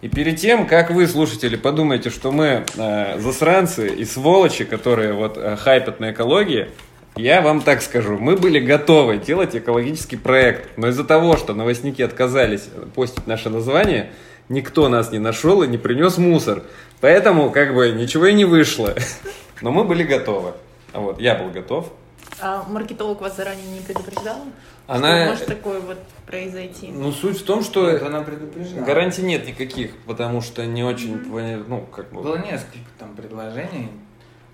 И 0.00 0.08
перед 0.08 0.36
тем, 0.36 0.66
как 0.66 0.90
вы, 0.90 1.06
слушатели, 1.08 1.56
подумаете, 1.56 2.10
что 2.10 2.30
мы 2.30 2.64
э, 2.76 3.18
засранцы 3.18 3.88
и 3.88 4.04
сволочи, 4.04 4.64
которые 4.64 5.12
вот 5.12 5.36
э, 5.36 5.56
хайпят 5.56 5.98
на 5.98 6.12
экологии, 6.12 6.68
я 7.16 7.42
вам 7.42 7.62
так 7.62 7.82
скажу, 7.82 8.16
мы 8.16 8.36
были 8.36 8.60
готовы 8.60 9.18
делать 9.18 9.56
экологический 9.56 10.16
проект, 10.16 10.70
но 10.76 10.88
из-за 10.88 11.02
того, 11.02 11.36
что 11.36 11.52
новостники 11.52 12.00
отказались 12.00 12.68
постить 12.94 13.26
наше 13.26 13.50
название, 13.50 14.12
никто 14.48 14.88
нас 14.88 15.10
не 15.10 15.18
нашел 15.18 15.64
и 15.64 15.66
не 15.66 15.78
принес 15.78 16.16
мусор. 16.16 16.62
Поэтому 17.00 17.50
как 17.50 17.74
бы 17.74 17.90
ничего 17.90 18.26
и 18.26 18.34
не 18.34 18.44
вышло. 18.44 18.94
Но 19.62 19.72
мы 19.72 19.82
были 19.82 20.04
готовы. 20.04 20.52
Вот, 20.92 21.20
я 21.20 21.34
был 21.34 21.50
готов. 21.50 21.92
А 22.40 22.64
маркетолог 22.68 23.20
вас 23.20 23.36
заранее 23.36 23.66
не 23.66 23.80
предупреждал? 23.80 24.38
Она... 24.86 25.22
Что 25.22 25.30
может 25.30 25.46
такое 25.46 25.80
вот 25.80 25.98
произойти? 26.26 26.88
Ну, 26.88 27.12
суть 27.12 27.40
в 27.40 27.44
том, 27.44 27.62
что 27.62 27.82
вот 27.82 28.02
она 28.02 28.22
предупреждала. 28.22 28.84
гарантий 28.84 29.22
нет 29.22 29.46
никаких, 29.46 29.96
потому 30.06 30.40
что 30.40 30.64
не 30.64 30.82
очень, 30.82 31.16
mm-hmm. 31.16 31.64
ну, 31.68 31.82
как 31.82 32.10
бы... 32.10 32.22
Было 32.22 32.38
несколько 32.38 32.88
там 32.98 33.14
предложений. 33.14 33.90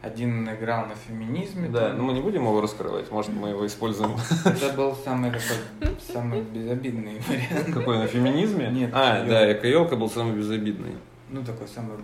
Один 0.02 0.46
играл 0.50 0.86
на 0.86 0.94
феминизме. 0.94 1.68
Да, 1.68 1.88
там. 1.88 1.98
но 1.98 2.02
мы 2.04 2.12
не 2.12 2.20
будем 2.20 2.42
его 2.42 2.60
раскрывать, 2.60 3.10
может, 3.10 3.32
мы 3.32 3.50
его 3.50 3.66
используем. 3.66 4.16
Это 4.44 4.74
был 4.74 4.94
самый 4.94 5.30
такой, 5.30 5.96
самый 6.12 6.42
безобидный 6.42 7.22
вариант. 7.26 7.72
Какой, 7.72 7.98
на 7.98 8.06
феминизме? 8.06 8.68
Нет. 8.70 8.90
А, 8.92 9.24
да, 9.24 9.50
эко 9.52 9.96
был 9.96 10.10
самый 10.10 10.34
безобидный. 10.34 10.96
Ну, 11.30 11.42
такой 11.42 11.68
самый 11.68 11.96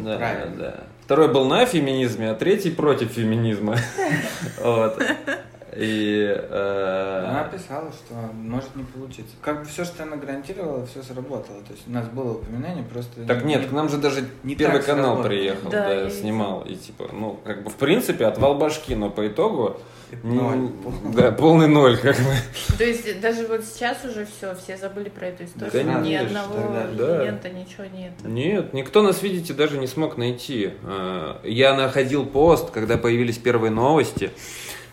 да, 0.00 0.16
правильный. 0.16 0.56
Да. 0.56 0.74
Второй 1.04 1.32
был 1.32 1.46
на 1.46 1.64
феминизме, 1.64 2.30
а 2.30 2.34
третий 2.34 2.70
против 2.70 3.12
феминизма. 3.12 3.76
Вот. 4.62 5.02
И, 5.76 6.26
э... 6.26 7.24
Она 7.28 7.44
писала, 7.44 7.92
что 7.92 8.14
может 8.34 8.74
не 8.74 8.82
получиться. 8.82 9.36
Как 9.40 9.60
бы 9.60 9.64
все, 9.66 9.84
что 9.84 10.02
она 10.02 10.16
гарантировала, 10.16 10.84
все 10.86 11.02
сработало. 11.02 11.62
То 11.62 11.72
есть 11.72 11.86
у 11.86 11.92
нас 11.92 12.06
было 12.08 12.32
упоминание, 12.32 12.82
просто... 12.84 13.24
Так 13.26 13.44
нет, 13.44 13.68
к 13.68 13.72
нам 13.72 13.88
же 13.88 13.98
даже 13.98 14.24
не 14.42 14.56
Первый 14.56 14.82
канал 14.82 15.22
приехал, 15.22 15.70
да, 15.70 15.88
да 15.88 16.10
снимал. 16.10 16.62
И 16.62 16.74
типа, 16.74 17.10
ну, 17.12 17.38
как 17.44 17.62
бы 17.62 17.70
в 17.70 17.76
принципе 17.76 18.26
отвал 18.26 18.56
башки, 18.56 18.94
но 18.94 19.10
по 19.10 19.26
итогу... 19.26 19.78
Ноль. 20.22 20.70
Да, 21.14 21.32
полный 21.32 21.68
ноль, 21.68 21.96
как 21.98 22.16
бы. 22.16 22.32
То 22.76 22.84
есть 22.84 23.20
даже 23.20 23.46
вот 23.46 23.64
сейчас 23.64 24.04
уже 24.04 24.26
все, 24.26 24.54
все 24.56 24.76
забыли 24.76 25.08
про 25.08 25.26
эту 25.26 25.44
историю. 25.44 25.84
Да, 25.84 26.00
Ни 26.00 26.14
одного 26.14 26.54
клиента, 26.54 27.42
да. 27.44 27.50
ничего 27.50 27.84
нет. 27.84 28.12
Нет, 28.24 28.72
никто 28.72 29.02
нас, 29.02 29.22
видите, 29.22 29.54
даже 29.54 29.78
не 29.78 29.86
смог 29.86 30.16
найти. 30.16 30.72
А, 30.82 31.40
я 31.44 31.74
находил 31.74 32.26
пост, 32.26 32.70
когда 32.70 32.96
появились 32.96 33.38
первые 33.38 33.70
новости 33.70 34.30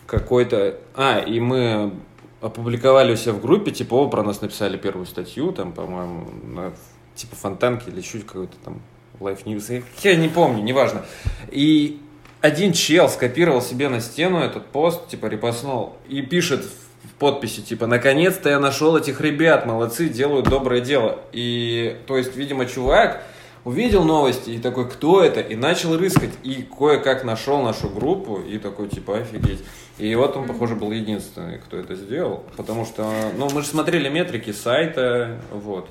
какой-то... 0.05 0.79
А, 0.95 1.19
и 1.19 1.39
мы 1.39 1.93
опубликовали 2.41 3.13
у 3.13 3.15
себя 3.15 3.33
в 3.33 3.41
группе, 3.41 3.71
типа, 3.71 3.95
о, 3.95 4.09
про 4.09 4.23
нас 4.23 4.41
написали 4.41 4.77
первую 4.77 5.05
статью, 5.05 5.51
там, 5.51 5.73
по-моему, 5.73 6.29
на, 6.43 6.73
типа 7.15 7.35
Фонтанки 7.35 7.89
или 7.89 8.01
чуть 8.01 8.25
какой-то 8.25 8.55
там 8.63 8.81
Life 9.19 9.45
News, 9.45 9.83
я 10.03 10.15
не 10.15 10.27
помню, 10.27 10.61
неважно. 10.61 11.05
И 11.49 12.01
один 12.45 12.73
чел 12.73 13.09
скопировал 13.09 13.61
себе 13.61 13.89
на 13.89 13.99
стену 13.99 14.39
этот 14.39 14.67
пост, 14.67 15.07
типа, 15.07 15.25
репостнул, 15.25 15.97
и 16.07 16.21
пишет 16.21 16.63
в 16.63 17.13
подписи, 17.17 17.61
типа, 17.61 17.87
наконец-то 17.87 18.49
я 18.49 18.59
нашел 18.59 18.95
этих 18.95 19.19
ребят, 19.19 19.65
молодцы, 19.65 20.09
делают 20.09 20.47
доброе 20.47 20.81
дело. 20.81 21.19
И, 21.31 21.97
то 22.05 22.17
есть, 22.17 22.35
видимо, 22.35 22.67
чувак 22.67 23.23
увидел 23.63 24.03
новости 24.03 24.51
и 24.51 24.59
такой, 24.59 24.87
кто 24.87 25.23
это? 25.23 25.39
И 25.39 25.55
начал 25.55 25.97
рыскать. 25.97 26.31
И 26.43 26.67
кое-как 26.77 27.23
нашел 27.23 27.63
нашу 27.63 27.89
группу 27.89 28.37
и 28.37 28.59
такой, 28.59 28.89
типа, 28.89 29.17
офигеть. 29.17 29.63
И 29.97 30.13
вот 30.13 30.37
он, 30.37 30.45
похоже, 30.45 30.75
был 30.75 30.91
единственный, 30.91 31.57
кто 31.57 31.77
это 31.77 31.95
сделал. 31.95 32.43
Потому 32.57 32.85
что, 32.85 33.09
ну, 33.37 33.49
мы 33.49 33.61
же 33.61 33.67
смотрели 33.67 34.07
метрики 34.07 34.51
сайта, 34.51 35.39
вот. 35.51 35.89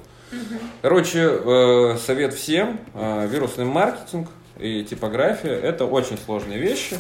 Короче, 0.83 1.19
э, 1.21 1.97
совет 2.05 2.35
всем. 2.35 2.79
Э, 2.95 3.27
вирусный 3.27 3.65
маркетинг 3.65 4.29
и 4.59 4.85
типография– 4.85 5.53
это 5.63 5.85
очень 5.87 6.19
сложные 6.19 6.59
вещи. 6.59 6.97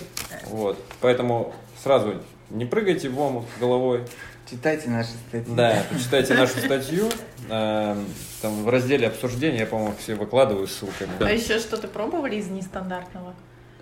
Вот. 0.47 0.79
Поэтому 1.01 1.55
сразу 1.83 2.15
не 2.51 2.65
прыгайте 2.65 3.09
в 3.09 3.21
омут 3.21 3.45
головой. 3.61 4.03
Читайте 4.51 4.91
наши 4.91 5.11
статьи. 5.29 5.55
Да, 5.55 5.83
почитайте 5.91 6.35
нашу 6.35 6.59
статью. 6.59 7.09
Там 7.49 8.65
в 8.65 8.69
разделе 8.69 9.09
обсуждения 9.09 9.61
я, 9.61 9.67
по-моему, 9.67 9.95
все 9.99 10.15
выкладываю 10.15 10.67
ссылками. 10.67 11.11
А 11.21 11.31
еще 11.31 11.59
что-то 11.59 11.89
пробовали 11.89 12.37
из 12.37 12.49
нестандартного? 12.49 13.35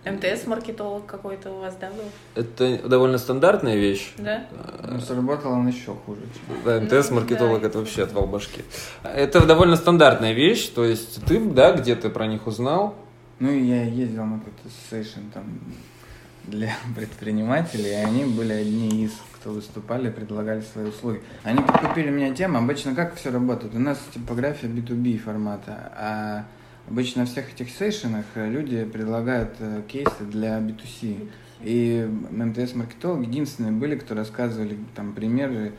МТС-маркетолог 0.05 1.07
какой-то 1.07 1.53
у 1.53 1.61
вас, 1.61 1.77
да, 1.81 1.91
был? 1.91 2.05
Это 2.35 2.89
довольно 2.89 3.19
стандартная 3.19 3.77
вещь. 3.77 4.13
Да? 4.19 4.47
Но 4.83 4.99
сработал 5.01 5.53
он 5.53 5.69
еще 5.69 5.95
хуже. 6.05 6.23
Чем... 6.23 6.63
Да, 6.65 6.81
МТС-маркетолог 6.81 7.55
ну, 7.55 7.61
да. 7.61 7.67
это 7.69 7.79
вообще 7.79 8.03
отвал 8.03 8.27
башки. 8.27 8.63
Это 9.05 9.47
довольно 9.47 9.77
стандартная 9.77 10.33
вещь, 10.33 10.67
то 10.69 10.85
есть 10.85 11.25
ты, 11.25 11.39
да, 11.39 11.71
где-то 11.73 12.11
про 12.11 12.27
них 12.27 12.49
узнал? 12.49 12.97
Ну, 13.43 13.51
я 13.53 13.83
ездил 13.83 14.25
на 14.25 14.39
какой-то 14.39 14.69
сейшн 14.89 15.23
там 15.35 15.45
для 16.45 16.77
предпринимателей, 16.95 17.91
и 17.91 17.95
они 17.95 18.25
были 18.25 18.53
одни 18.53 19.05
из, 19.05 19.13
кто 19.35 19.51
выступали, 19.51 20.11
предлагали 20.11 20.61
свои 20.61 20.87
услуги. 20.87 21.23
Они 21.43 21.61
подкупили 21.61 22.11
меня 22.11 22.33
тему, 22.33 22.59
обычно 22.59 22.95
как 22.95 23.17
все 23.17 23.33
работает? 23.33 23.75
У 23.75 23.81
нас 23.81 23.99
типография 24.15 24.69
B2B 24.69 25.19
формата, 25.19 25.93
а 25.97 26.45
Обычно 26.89 27.23
на 27.23 27.27
всех 27.27 27.53
этих 27.53 27.71
сейшенах 27.71 28.25
э, 28.35 28.51
люди 28.51 28.85
предлагают 28.85 29.55
э, 29.61 29.83
кейсы 29.87 30.25
для 30.25 30.59
B2C. 30.59 31.29
И 31.63 32.11
МТС-маркетологи 32.31 33.27
единственные 33.27 33.73
были, 33.73 33.95
кто 33.95 34.17
рассказывали 34.17 34.77
там 34.97 35.13
примеры 35.13 35.73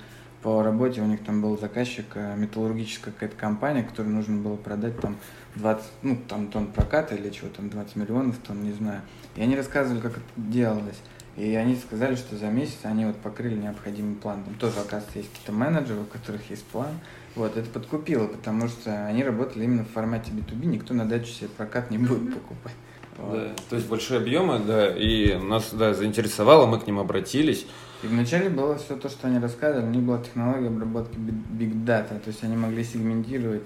по 0.44 0.62
работе 0.62 1.02
у 1.02 1.06
них 1.06 1.24
там 1.24 1.42
был 1.42 1.58
заказчик, 1.58 2.06
э, 2.16 2.36
металлургическая 2.38 3.14
какая-то 3.14 3.38
компания, 3.38 3.84
которой 3.84 4.10
нужно 4.10 4.42
было 4.42 4.58
продать 4.58 5.00
там 5.00 5.16
20, 5.56 5.86
ну, 6.04 6.18
там 6.28 6.48
тонн 6.48 6.68
проката 6.68 7.16
или 7.16 7.30
чего 7.30 7.50
там, 7.50 7.70
20 7.70 7.96
миллионов 7.96 8.38
тонн, 8.46 8.64
не 8.64 8.74
знаю. 8.74 9.02
И 9.38 9.42
они 9.42 9.56
рассказывали, 9.56 10.02
как 10.02 10.12
это 10.12 10.22
делалось. 10.36 11.00
И 11.38 11.56
они 11.56 11.76
сказали, 11.76 12.16
что 12.16 12.36
за 12.36 12.48
месяц 12.48 12.78
они 12.84 13.06
вот 13.06 13.16
покрыли 13.16 13.56
необходимый 13.56 14.16
план. 14.16 14.44
Там 14.44 14.54
тоже, 14.56 14.80
оказывается, 14.80 15.18
есть 15.18 15.32
какие-то 15.32 15.54
менеджеры, 15.54 16.02
у 16.02 16.06
которых 16.06 16.48
есть 16.50 16.66
план. 16.66 17.00
Вот, 17.36 17.58
это 17.58 17.68
подкупило, 17.70 18.28
потому 18.28 18.68
что 18.68 19.08
они 19.08 19.24
работали 19.24 19.64
именно 19.64 19.86
в 19.86 19.90
формате 19.90 20.32
B2B, 20.32 20.66
никто 20.66 20.94
на 20.94 21.06
дачу 21.06 21.28
себе 21.28 21.50
прокат 21.50 21.90
не 21.90 21.98
будет 21.98 22.34
покупать. 22.34 22.76
Вот. 23.18 23.34
Да, 23.34 23.56
то 23.70 23.76
есть 23.76 23.88
большие 23.88 24.20
объемы, 24.20 24.60
да, 24.60 24.96
и 24.96 25.36
нас 25.36 25.74
да, 25.74 25.94
заинтересовало, 25.94 26.68
мы 26.68 26.80
к 26.80 26.86
ним 26.86 27.00
обратились. 27.00 27.66
И 28.04 28.08
вначале 28.08 28.50
было 28.50 28.78
все 28.78 28.98
то, 28.98 29.08
что 29.08 29.28
они 29.28 29.40
рассказывали, 29.40 29.86
у 29.86 29.90
них 29.92 30.04
была 30.04 30.18
технология 30.18 30.68
обработки 30.68 31.16
big 31.18 31.86
data, 31.86 32.20
то 32.20 32.28
есть 32.28 32.44
они 32.44 32.58
могли 32.58 32.84
сегментировать. 32.84 33.66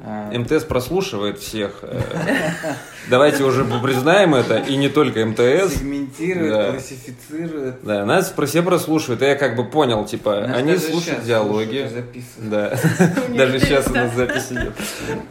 МТС 0.00 0.62
прослушивает 0.64 1.40
всех. 1.40 1.80
Э, 1.82 2.00
давайте 3.10 3.42
уже 3.42 3.64
признаем 3.64 4.34
это, 4.34 4.56
и 4.58 4.76
не 4.76 4.88
только 4.88 5.26
МТС. 5.26 5.74
Сегментирует, 5.74 6.52
да. 6.52 6.70
классифицирует. 6.72 7.74
Да, 7.82 8.04
нас 8.04 8.28
про 8.28 8.46
все 8.46 8.62
прослушивают. 8.62 9.22
Я 9.22 9.34
как 9.34 9.56
бы 9.56 9.64
понял, 9.64 10.04
типа, 10.04 10.46
нас 10.46 10.56
они 10.56 10.76
слушают 10.76 11.24
диалоги. 11.24 11.90
Да, 12.38 12.78
даже 13.36 13.58
сейчас 13.58 13.88
у 13.88 13.94
нас 13.94 14.14
запись 14.14 14.52
идет. 14.52 14.72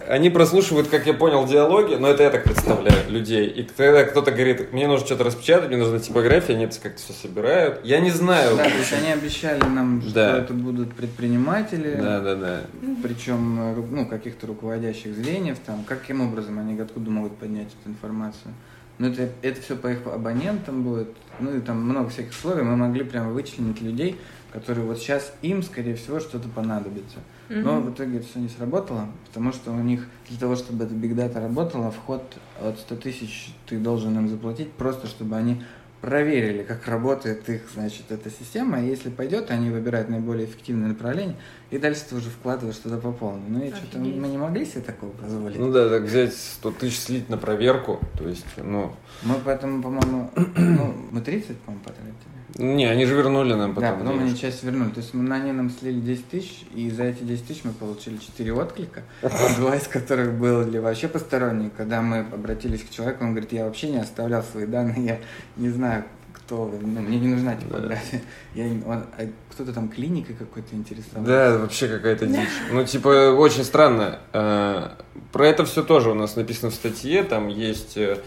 Они 0.08 0.30
прослушивают, 0.30 0.90
как 0.90 1.08
я 1.08 1.14
понял, 1.14 1.48
диалоги, 1.48 1.96
но 1.96 2.10
это 2.10 2.24
я 2.24 2.30
так 2.30 2.44
представляю 2.44 3.10
людей. 3.10 3.48
И 3.48 3.64
когда 3.64 4.04
кто-то 4.04 4.32
говорит, 4.32 4.74
мне 4.74 4.88
нужно 4.88 5.06
что-то 5.06 5.24
распечатать, 5.24 5.70
мне 5.70 5.78
нужна 5.78 6.00
типография, 6.00 6.56
они 6.56 6.66
это 6.66 6.78
как-то 6.82 7.02
все 7.02 7.14
собирают. 7.14 7.86
Я 7.86 8.02
не 8.02 8.12
знаю. 8.12 8.58
Да, 8.58 8.64
то 8.64 8.70
есть 8.70 8.92
они 8.92 9.14
обещали 9.14 9.62
нам, 9.62 10.02
что 10.02 10.20
это 10.20 10.54
будут 10.54 10.94
предприниматели. 10.94 11.96
Да, 11.96 12.20
да, 12.20 12.36
да. 12.36 12.62
Причем, 13.02 13.56
ну, 13.92 14.06
каких-то 14.08 14.48
руководящих 14.58 15.14
звеньев, 15.14 15.60
там, 15.60 15.84
каким 15.84 16.22
образом 16.22 16.60
они 16.60 16.80
откуда 16.80 17.12
могут 17.12 17.38
поднять 17.38 17.68
эту 17.80 17.92
информацию. 17.92 18.54
Но 18.98 19.08
это, 19.08 19.30
это 19.44 19.62
все 19.62 19.76
по 19.76 19.88
их 19.88 20.06
абонентам 20.08 20.84
будет, 20.84 21.10
ну 21.40 21.56
и 21.56 21.62
там 21.62 21.82
много 21.82 22.10
всяких 22.10 22.32
условий, 22.32 22.64
мы 22.64 22.76
могли 22.76 23.04
прямо 23.04 23.30
вычленить 23.30 23.80
людей, 23.80 24.18
которые 24.52 24.86
вот 24.86 24.98
сейчас 24.98 25.34
им, 25.44 25.62
скорее 25.62 25.96
всего, 25.96 26.20
что-то 26.20 26.50
понадобится. 26.50 27.20
Mm-hmm. 27.50 27.62
Но 27.62 27.80
в 27.80 27.94
итоге 27.94 28.18
это 28.18 28.28
все 28.28 28.40
не 28.40 28.50
сработало, 28.50 29.08
потому 29.28 29.52
что 29.52 29.72
у 29.72 29.80
них 29.80 30.08
для 30.30 30.40
того, 30.40 30.56
чтобы 30.56 30.86
эта 30.86 30.96
биг 30.96 31.16
дата 31.16 31.40
работала, 31.40 31.92
вход 31.92 32.24
от 32.60 32.80
100 32.80 32.96
тысяч 32.96 33.54
ты 33.68 33.78
должен 33.78 34.18
им 34.18 34.28
заплатить, 34.28 34.72
просто 34.72 35.06
чтобы 35.06 35.36
они 35.36 35.62
проверили, 36.08 36.64
как 36.64 36.88
работает 36.88 37.50
их, 37.50 37.64
значит, 37.74 38.04
эта 38.12 38.30
система, 38.30 38.82
и 38.82 38.88
если 38.88 39.10
пойдет, 39.10 39.52
они 39.52 39.70
выбирают 39.70 40.08
наиболее 40.08 40.46
эффективное 40.46 40.88
направление, 40.88 41.36
и 41.70 41.78
дальше 41.78 42.04
ты 42.10 42.16
уже 42.16 42.30
вкладываешь 42.30 42.78
туда 42.78 42.96
по 42.98 43.12
полной. 43.12 43.50
Ну 43.50 43.62
и 43.62 43.72
что-то 43.72 43.98
мы 43.98 44.30
не 44.30 44.38
могли 44.38 44.66
себе 44.66 44.84
такого 44.84 45.10
позволить. 45.12 45.60
Ну 45.60 45.70
да, 45.70 45.90
так 45.90 46.04
взять 46.04 46.34
100 46.34 46.72
тысяч 46.72 47.00
слить 47.00 47.28
на 47.28 47.38
проверку, 47.38 48.00
то 48.18 48.26
есть, 48.26 48.46
ну... 48.56 48.94
Мы 49.24 49.36
поэтому, 49.44 49.84
по-моему, 49.84 50.32
ну, 50.56 50.96
мы 51.12 51.20
30, 51.20 51.58
по-моему, 51.58 51.84
потратили. 51.84 52.37
Не, 52.58 52.86
они 52.86 53.06
же 53.06 53.16
вернули 53.16 53.54
нам 53.54 53.76
потом. 53.76 53.90
Да, 53.90 53.96
потом 53.98 54.20
они 54.20 54.36
часть 54.36 54.64
вернули. 54.64 54.90
То 54.90 55.00
есть 55.00 55.14
мы, 55.14 55.34
они 55.36 55.52
нам 55.52 55.70
слили 55.70 56.00
10 56.00 56.30
тысяч, 56.30 56.66
и 56.74 56.90
за 56.90 57.04
эти 57.04 57.24
10 57.24 57.48
тысяч 57.48 57.64
мы 57.64 57.72
получили 57.72 58.18
4 58.18 58.54
отклика, 58.54 59.04
два 59.58 59.76
из 59.76 59.88
которых 59.88 60.34
были 60.34 60.80
вообще 60.80 61.08
посторонние. 61.08 61.70
Когда 61.76 62.02
мы 62.02 62.20
обратились 62.20 62.84
к 62.84 62.90
человеку, 62.90 63.24
он 63.24 63.32
говорит, 63.32 63.52
я 63.52 63.66
вообще 63.66 63.90
не 63.90 63.98
оставлял 63.98 64.44
свои 64.44 64.66
данные, 64.66 65.06
я 65.06 65.20
не 65.56 65.70
знаю, 65.70 66.06
кто 66.34 66.64
вы, 66.64 66.80
ну, 66.80 67.02
мне 67.02 67.20
не 67.20 67.28
нужна 67.28 67.56
типография. 67.56 68.22
Да. 68.56 68.62
Я, 68.64 68.72
он, 68.86 69.04
а 69.18 69.30
кто-то 69.52 69.74
там 69.74 69.90
клиникой 69.90 70.36
какой-то 70.36 70.76
интересовался. 70.76 71.32
Да, 71.32 71.58
вообще 71.58 71.88
какая-то 71.88 72.26
дичь. 72.26 72.50
Ну, 72.72 72.86
типа, 72.86 73.36
очень 73.38 73.64
странно. 73.64 74.20
А, 74.34 74.98
про 75.32 75.48
это 75.48 75.66
все 75.66 75.84
тоже 75.84 76.10
у 76.10 76.16
нас 76.16 76.36
написано 76.36 76.72
в 76.72 76.74
статье, 76.74 77.24
там 77.24 77.50
есть 77.50 77.98
э, 77.98 78.18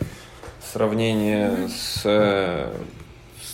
сравнение 0.73 1.69
с 1.69 2.03
э, 2.05 2.73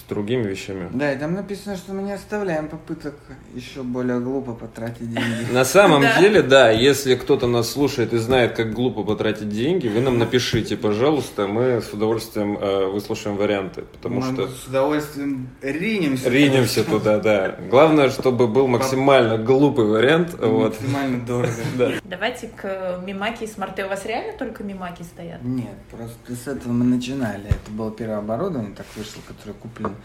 другими 0.09 0.43
вещами. 0.43 0.89
Да, 0.93 1.13
и 1.13 1.19
там 1.19 1.35
написано, 1.35 1.77
что 1.77 1.93
мы 1.93 2.03
не 2.03 2.13
оставляем 2.13 2.69
попыток 2.69 3.15
еще 3.55 3.83
более 3.83 4.21
глупо 4.21 4.53
потратить 4.53 5.13
деньги. 5.13 5.53
На 5.53 5.65
самом 5.65 6.03
деле, 6.21 6.43
да, 6.43 6.71
если 6.71 7.15
кто-то 7.15 7.47
нас 7.47 7.71
слушает 7.71 8.13
и 8.13 8.19
знает, 8.19 8.55
как 8.55 8.73
глупо 8.73 9.03
потратить 9.03 9.49
деньги, 9.49 9.89
вы 9.89 10.01
нам 10.01 10.19
напишите, 10.19 10.77
пожалуйста, 10.77 11.47
мы 11.47 11.81
с 11.81 11.93
удовольствием 11.93 12.57
э, 12.57 12.87
выслушаем 12.87 13.37
варианты, 13.37 13.83
потому 13.83 14.21
мы 14.21 14.33
что... 14.33 14.49
с 14.49 14.67
удовольствием 14.67 15.49
ринемся. 15.63 16.29
Ринемся 16.29 16.85
туда, 16.85 17.19
да. 17.19 17.57
Главное, 17.71 18.11
чтобы 18.11 18.47
был 18.47 18.67
максимально 18.69 19.39
глупый 19.39 19.87
вариант. 19.87 20.41
Максимально 20.41 21.25
дорого. 21.25 21.53
Да. 21.77 21.93
Давайте 22.05 22.49
к 22.49 23.03
Мимаки 23.05 23.45
и 23.45 23.47
Смарте. 23.47 23.85
У 23.85 23.89
вас 23.89 24.07
реально 24.07 24.33
только 24.39 24.63
Мимаки 24.63 25.03
стоят? 25.03 25.43
Нет, 25.43 25.77
просто 25.91 26.35
с 26.35 26.47
этого 26.47 26.73
мы 26.73 26.85
начинали. 26.85 27.49
Это 27.49 27.71
было 27.71 27.91
первое 27.91 28.19
оборудование, 28.19 28.75
так 28.75 28.87
вышло, 28.97 29.21
которое 29.27 29.55
куплено 29.55 29.96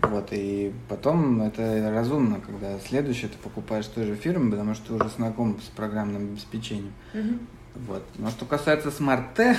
вот, 0.00 0.28
и 0.30 0.72
потом 0.88 1.42
это 1.42 1.90
разумно, 1.90 2.40
когда 2.40 2.78
следующее 2.78 3.30
ты 3.30 3.38
покупаешь 3.38 3.86
той 3.86 4.04
же 4.04 4.14
фирмы, 4.14 4.52
потому 4.52 4.74
что 4.74 4.88
ты 4.88 4.94
уже 4.94 5.08
знаком 5.08 5.60
с 5.60 5.64
программным 5.64 6.32
обеспечением. 6.32 6.92
Mm-hmm. 7.14 7.38
Вот. 7.86 8.02
Но 8.16 8.30
что 8.30 8.44
касается 8.44 8.90
Smart 8.90 9.34
T, 9.34 9.56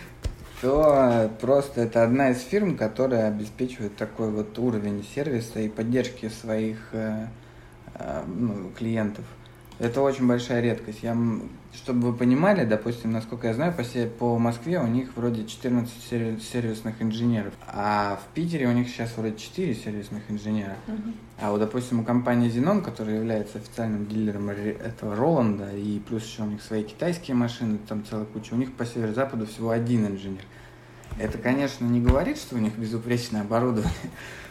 то 0.62 1.30
просто 1.40 1.82
это 1.82 2.02
одна 2.02 2.30
из 2.30 2.40
фирм, 2.40 2.78
которая 2.78 3.28
обеспечивает 3.28 3.96
такой 3.96 4.30
вот 4.30 4.58
уровень 4.58 5.04
сервиса 5.14 5.60
и 5.60 5.68
поддержки 5.68 6.30
своих 6.30 6.78
э, 6.92 7.26
э, 7.94 8.22
ну, 8.26 8.70
клиентов. 8.70 9.24
Это 9.78 10.02
очень 10.02 10.28
большая 10.28 10.60
редкость. 10.60 11.00
Я, 11.02 11.16
чтобы 11.74 12.12
вы 12.12 12.16
понимали, 12.16 12.64
допустим, 12.64 13.10
насколько 13.10 13.48
я 13.48 13.54
знаю, 13.54 13.72
по, 13.72 13.82
по 14.18 14.38
Москве 14.38 14.78
у 14.78 14.86
них 14.86 15.10
вроде 15.16 15.44
14 15.46 15.92
сервисных 16.00 17.02
инженеров, 17.02 17.52
а 17.66 18.20
в 18.22 18.34
Питере 18.34 18.68
у 18.68 18.72
них 18.72 18.88
сейчас 18.88 19.16
вроде 19.16 19.36
4 19.36 19.74
сервисных 19.74 20.22
инженера. 20.28 20.76
Uh-huh. 20.86 21.14
А 21.40 21.50
вот, 21.50 21.58
допустим, 21.58 22.00
у 22.00 22.04
компании 22.04 22.50
Xenon, 22.50 22.82
которая 22.82 23.16
является 23.16 23.58
официальным 23.58 24.06
дилером 24.06 24.48
этого 24.50 25.16
Роланда, 25.16 25.70
и 25.76 25.98
плюс 25.98 26.24
еще 26.24 26.42
у 26.42 26.46
них 26.46 26.62
свои 26.62 26.84
китайские 26.84 27.34
машины, 27.34 27.78
там 27.88 28.04
целая 28.08 28.26
куча, 28.26 28.54
у 28.54 28.56
них 28.56 28.72
по 28.74 28.86
северо-западу 28.86 29.46
всего 29.46 29.70
один 29.70 30.06
инженер. 30.06 30.44
Это, 31.18 31.38
конечно, 31.38 31.84
не 31.84 32.00
говорит, 32.00 32.38
что 32.38 32.56
у 32.56 32.58
них 32.58 32.76
безупречное 32.76 33.42
оборудование, 33.42 33.92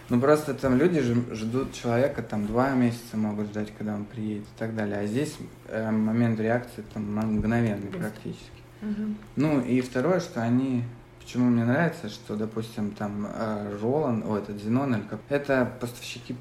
ну 0.10 0.20
просто 0.20 0.54
там 0.54 0.78
люди 0.78 1.02
ждут 1.34 1.74
человека 1.74 2.22
там 2.22 2.48
два 2.48 2.72
месяца 2.72 3.16
могут 3.16 3.48
ждать, 3.48 3.74
когда 3.78 3.96
он 3.96 4.06
приедет 4.06 4.44
и 4.44 4.60
так 4.60 4.76
далее. 4.76 5.00
А 5.00 5.06
здесь 5.06 5.36
э, 5.68 5.92
момент 5.92 6.40
реакции 6.40 6.84
там 6.94 7.16
мгновенный 7.16 7.88
практически. 7.88 8.52
Угу. 8.82 9.16
Ну 9.38 9.62
и 9.62 9.82
второе, 9.82 10.20
что 10.20 10.42
они 10.42 10.84
Почему 11.24 11.50
мне 11.50 11.64
нравится, 11.64 12.10
что, 12.10 12.36
допустим, 12.36 12.92
там 12.92 13.26
э, 13.26 13.78
Ролан, 13.82 14.24
о, 14.28 14.38
это 14.38 14.58
Зенон, 14.58 14.96
или 14.96 15.04
как, 15.04 15.22
это 15.30 15.72
поставщики 15.80 16.36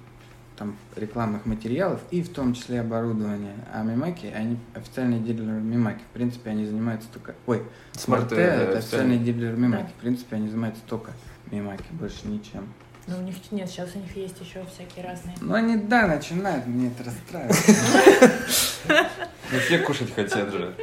там 0.57 0.77
рекламных 0.97 1.47
материалов 1.47 2.01
и 2.11 2.23
в 2.23 2.33
том 2.33 2.53
числе 2.55 2.81
оборудования. 2.81 3.55
А 3.73 3.83
Мимаки, 3.85 4.27
они 4.27 4.59
официальные 4.75 5.21
дилеры 5.21 5.61
Мимаки. 5.61 6.01
В 6.11 6.15
принципе, 6.15 6.51
они 6.51 6.67
занимаются 6.67 7.09
только... 7.13 7.35
Ой, 7.47 7.63
Смарт 7.93 8.33
это 8.33 8.79
официальный 8.79 9.19
дилер 9.19 9.57
Мимаки. 9.57 9.85
Да. 9.85 9.89
В 9.89 10.01
принципе, 10.01 10.37
они 10.37 10.49
занимаются 10.49 10.83
только 10.89 11.13
Мимаки, 11.51 11.85
больше 11.93 12.27
ничем. 12.27 12.67
Ну, 13.07 13.19
у 13.19 13.23
них 13.23 13.35
нет, 13.51 13.69
сейчас 13.69 13.95
у 13.95 13.99
них 13.99 14.17
есть 14.17 14.41
еще 14.41 14.65
всякие 14.67 15.05
разные. 15.05 15.35
Ну, 15.41 15.55
они, 15.55 15.77
да, 15.77 16.07
начинают, 16.07 16.67
мне 16.67 16.89
это 16.89 17.05
расстраивает. 17.05 17.57
Ну, 19.51 19.59
все 19.59 19.79
кушать 19.79 20.15
хотят 20.15 20.51
же. 20.53 20.75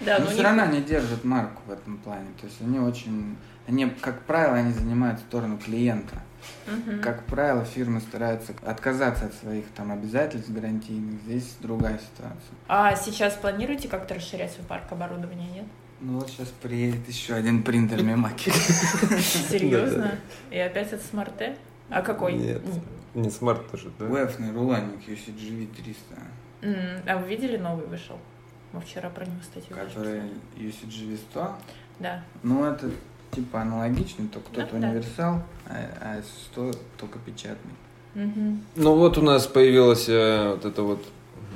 Да, 0.00 0.18
но 0.18 0.26
все 0.26 0.42
равно 0.42 0.64
они 0.64 0.82
держат 0.82 1.24
марку 1.24 1.62
в 1.66 1.70
этом 1.70 1.98
плане. 1.98 2.28
То 2.40 2.46
есть 2.46 2.60
они 2.60 2.78
очень, 2.78 3.36
они, 3.66 3.86
как 4.00 4.22
правило, 4.22 4.56
они 4.56 4.72
занимают 4.72 5.20
сторону 5.20 5.58
клиента. 5.58 6.16
Угу. 6.66 7.00
Как 7.02 7.24
правило, 7.24 7.64
фирмы 7.64 8.00
стараются 8.00 8.54
отказаться 8.64 9.26
от 9.26 9.34
своих 9.34 9.66
там 9.74 9.90
обязательств 9.90 10.50
гарантийных. 10.50 11.20
Здесь 11.22 11.56
другая 11.60 11.98
ситуация. 11.98 12.54
А 12.68 12.94
сейчас 12.94 13.34
планируете 13.34 13.88
как-то 13.88 14.14
расширять 14.14 14.52
свой 14.52 14.66
парк 14.66 14.84
оборудования, 14.90 15.48
нет? 15.48 15.66
Ну 16.00 16.18
вот 16.18 16.28
сейчас 16.28 16.48
приедет 16.48 17.08
еще 17.08 17.34
один 17.34 17.62
принтер 17.62 18.02
Mimaki. 18.02 18.50
Серьезно? 19.50 20.18
И 20.50 20.58
опять 20.58 20.92
это 20.92 21.02
смарт 21.02 21.42
А 21.88 22.02
какой? 22.02 22.34
Нет, 22.34 22.62
не 23.14 23.30
смарт 23.30 23.70
тоже, 23.70 23.90
да? 23.98 24.04
УФный 24.04 24.52
рулонник 24.52 25.08
UCJV 25.08 25.68
300. 26.62 27.06
А 27.06 27.18
вы 27.18 27.28
видели 27.28 27.56
новый 27.56 27.86
вышел? 27.86 28.18
Мы 28.72 28.80
вчера 28.80 29.08
про 29.08 29.24
него 29.24 29.40
статью 29.42 29.74
Который 29.74 30.22
UCJV 30.56 31.18
100? 31.30 31.54
Да. 32.00 32.22
Ну 32.42 32.64
это 32.64 32.90
типа 33.30 33.62
аналогичный, 33.62 34.28
только 34.28 34.50
тот 34.50 34.72
универсал, 34.72 35.42
а 35.66 36.22
100 36.52 36.68
а 36.68 36.72
только 36.98 37.18
печатный. 37.18 37.72
Ну 38.14 38.94
вот 38.94 39.18
у 39.18 39.22
нас 39.22 39.46
появился 39.46 40.12
э, 40.12 40.50
вот 40.52 40.64
это 40.64 40.82
вот 40.82 41.04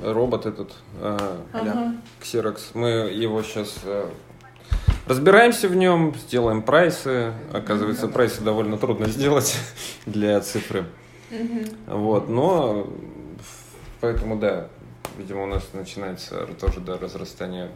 робот 0.03 0.45
этот 0.45 0.73
э, 0.99 1.37
ага. 1.53 1.95
Xerox. 2.21 2.59
Мы 2.75 2.89
его 2.89 3.41
сейчас 3.41 3.79
э, 3.83 4.09
Разбираемся 5.11 5.67
в 5.67 5.75
нем, 5.75 6.15
сделаем 6.15 6.61
прайсы. 6.61 7.33
Оказывается, 7.51 8.07
прайсы 8.07 8.41
довольно 8.41 8.77
трудно 8.77 9.07
сделать 9.07 9.57
для 10.05 10.39
цифры. 10.39 10.85
Вот, 11.85 12.29
но 12.29 12.89
поэтому 13.99 14.39
да, 14.39 14.69
видимо, 15.17 15.43
у 15.43 15.47
нас 15.47 15.67
начинается 15.73 16.45
тоже 16.57 16.79
да, 16.79 16.97
разрастание 16.97 17.71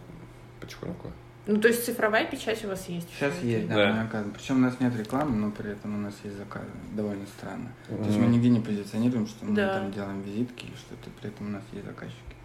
потихоньку. 0.62 1.12
Ну, 1.45 1.60
то 1.60 1.67
есть 1.67 1.84
цифровая 1.84 2.26
печать 2.26 2.63
у 2.63 2.69
вас 2.69 2.88
есть? 2.88 3.10
Сейчас 3.13 3.34
есть, 3.41 3.67
да, 3.67 3.76
да. 3.76 3.93
мы 3.93 4.02
оказываем. 4.04 4.34
Причем 4.34 4.56
у 4.56 4.62
нас 4.62 4.80
нет 4.80 4.95
рекламы, 4.95 5.36
но 5.36 5.52
при 5.52 5.71
этом 5.71 5.93
у 5.93 5.98
нас 5.98 6.13
есть 6.24 6.38
заказы. 6.38 6.69
Довольно 6.93 7.26
странно. 7.38 7.69
Mm-hmm. 7.89 7.98
То 7.98 8.06
есть 8.06 8.17
мы 8.17 8.28
нигде 8.28 8.48
не 8.48 8.62
позиционируем, 8.62 9.28
что 9.28 9.43
мы 9.43 9.54
да. 9.54 9.80
там 9.80 9.91
делаем 9.91 10.21
визитки 10.21 10.67
или 10.67 10.76
что-то, 10.76 11.10
при 11.19 11.32
этом 11.32 11.48
у 11.48 11.50
нас 11.50 11.63
есть 11.74 11.86
заказчики. 11.86 12.36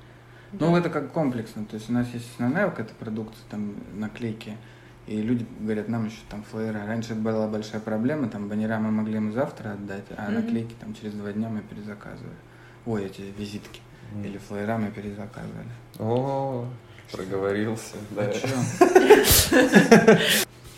Да. 0.50 0.66
Ну, 0.66 0.76
это 0.76 0.90
как 0.90 1.12
комплексно. 1.12 1.64
То 1.64 1.76
есть 1.76 1.88
у 1.88 1.92
нас 1.92 2.09
есть 2.12 2.29
основная 2.33 2.68
какая-то 2.68 2.94
продукция, 2.94 3.44
там 3.48 3.76
наклейки, 3.94 4.57
и 5.11 5.20
люди 5.23 5.44
говорят, 5.59 5.88
нам 5.88 6.07
еще 6.07 6.18
там 6.29 6.44
флееры. 6.44 6.87
Раньше 6.87 7.16
была 7.16 7.49
большая 7.49 7.81
проблема, 7.81 8.29
там 8.29 8.49
баннера 8.49 8.79
мы 8.79 8.92
могли 8.92 9.14
ему 9.14 9.33
завтра 9.33 9.73
отдать, 9.73 10.05
а 10.16 10.31
mm-hmm. 10.31 10.35
наклейки 10.35 10.75
там 10.81 10.94
через 10.94 11.14
два 11.14 11.33
дня 11.33 11.49
мы 11.49 11.62
перезаказывали. 11.62 12.37
Ой, 12.87 13.07
эти 13.07 13.23
визитки. 13.37 13.81
Mm-hmm. 13.81 14.27
Или 14.27 14.38
флеера 14.38 14.79
мы 14.79 14.92
перезаказывали. 14.92 15.66
О, 15.99 16.64
проговорился. 17.11 17.96
Да. 18.11 18.31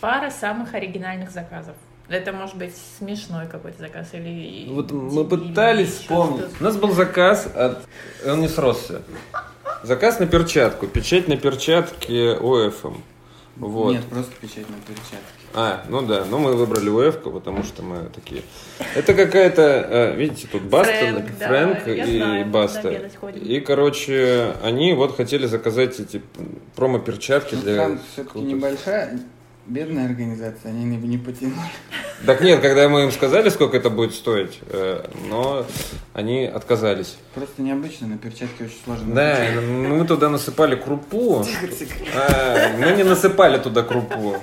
Пара 0.01 0.31
самых 0.31 0.73
оригинальных 0.73 1.31
заказов. 1.31 1.77
Это 2.09 2.33
может 2.33 2.57
быть 2.57 2.73
смешной 2.99 3.47
какой-то 3.49 3.81
заказ 3.81 4.15
или... 4.15 4.67
Вот 4.73 4.93
мы 4.93 5.27
пытались 5.27 5.91
вспомнить. 5.91 6.59
У 6.59 6.65
нас 6.65 6.79
был 6.79 6.93
заказ 6.93 7.47
от... 7.55 7.87
Он 8.27 8.41
не 8.41 8.49
сросся. 8.49 9.03
Заказ 9.83 10.21
на 10.21 10.27
перчатку. 10.27 10.87
Печать 10.87 11.29
на 11.29 11.37
перчатке 11.37 12.33
ОФМ. 12.33 12.95
Вот. 13.57 13.93
Нет, 13.93 14.05
просто 14.07 14.33
печать 14.41 14.69
на 14.71 14.77
перчатке. 14.77 15.19
А, 15.55 15.85
ну 15.89 16.03
да, 16.03 16.25
ну 16.25 16.39
мы 16.39 16.57
выбрали 16.57 16.89
УФ, 16.89 17.23
потому 17.23 17.63
что 17.63 17.83
мы 17.83 18.09
такие. 18.15 18.43
Это 18.95 19.13
какая-то, 19.13 19.63
э, 19.63 20.17
видите, 20.17 20.49
тут 20.51 20.63
Баста, 20.63 20.93
Фрэнк, 20.93 21.31
Фрэнк 21.39 21.85
да, 21.85 21.93
и 21.93 22.17
знаю, 22.17 22.47
Баста. 22.47 23.11
И, 23.35 23.61
короче, 23.61 24.55
они 24.63 24.95
вот 24.95 25.17
хотели 25.17 25.47
заказать 25.47 26.01
эти 26.01 26.23
промо-перчатки 26.77 27.55
ну, 27.57 27.63
для... 27.63 27.77
Там 27.77 28.01
все-таки 28.13 28.39
небольшая, 28.41 29.21
Бедная 29.67 30.07
организация, 30.07 30.71
они 30.71 30.85
не, 30.85 30.97
не 30.97 31.19
потянули. 31.19 31.57
Так 32.27 32.41
нет, 32.41 32.61
когда 32.61 32.89
мы 32.89 33.05
им 33.05 33.11
сказали, 33.11 33.49
сколько 33.49 33.77
это 33.77 33.91
будет 33.91 34.15
стоить, 34.15 34.61
э, 34.67 35.05
но 35.29 35.67
они 36.15 36.45
отказались. 36.45 37.17
Просто 37.35 37.63
необычно, 37.63 38.07
на 38.07 38.19
перчатке 38.19 38.65
очень 38.65 38.79
сложно. 38.85 39.15
Да, 39.15 39.39
мы 39.61 40.07
туда 40.07 40.29
насыпали 40.29 40.77
крупу. 40.77 41.45
А, 42.15 42.77
мы 42.79 42.93
не 42.93 43.03
насыпали 43.03 43.59
туда 43.59 43.83
крупу. 43.83 44.37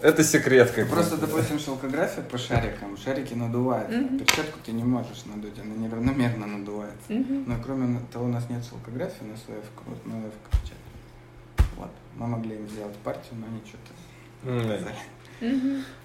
Это 0.00 0.22
секрет 0.22 0.70
как 0.70 0.88
Просто, 0.88 1.16
допустим, 1.16 1.58
шелкография 1.58 2.22
по 2.22 2.38
шарикам. 2.38 2.96
Шарики 2.96 3.34
надувают. 3.34 3.90
Mm-hmm. 3.90 4.18
Перчатку 4.18 4.58
ты 4.64 4.70
не 4.70 4.84
можешь 4.84 5.24
надуть, 5.24 5.58
она 5.58 5.74
неравномерно 5.74 6.46
надувается. 6.46 7.08
Mm-hmm. 7.08 7.44
Но 7.46 7.56
кроме 7.64 8.00
того, 8.12 8.26
у 8.26 8.28
нас 8.28 8.48
нет 8.48 8.62
шелкографии, 8.64 9.22
у 9.22 9.26
нас 9.26 9.40
ВФ, 9.40 9.64
вот 9.86 9.98
мы 10.04 10.20
ВФ 10.20 10.34
печатаем. 10.52 10.78
Вот. 11.76 11.90
Мы 12.16 12.26
могли 12.28 12.54
им 12.54 12.68
сделать 12.68 12.94
партию, 12.98 13.34
но 13.40 13.46
они 13.46 13.60
что-то 13.66 13.92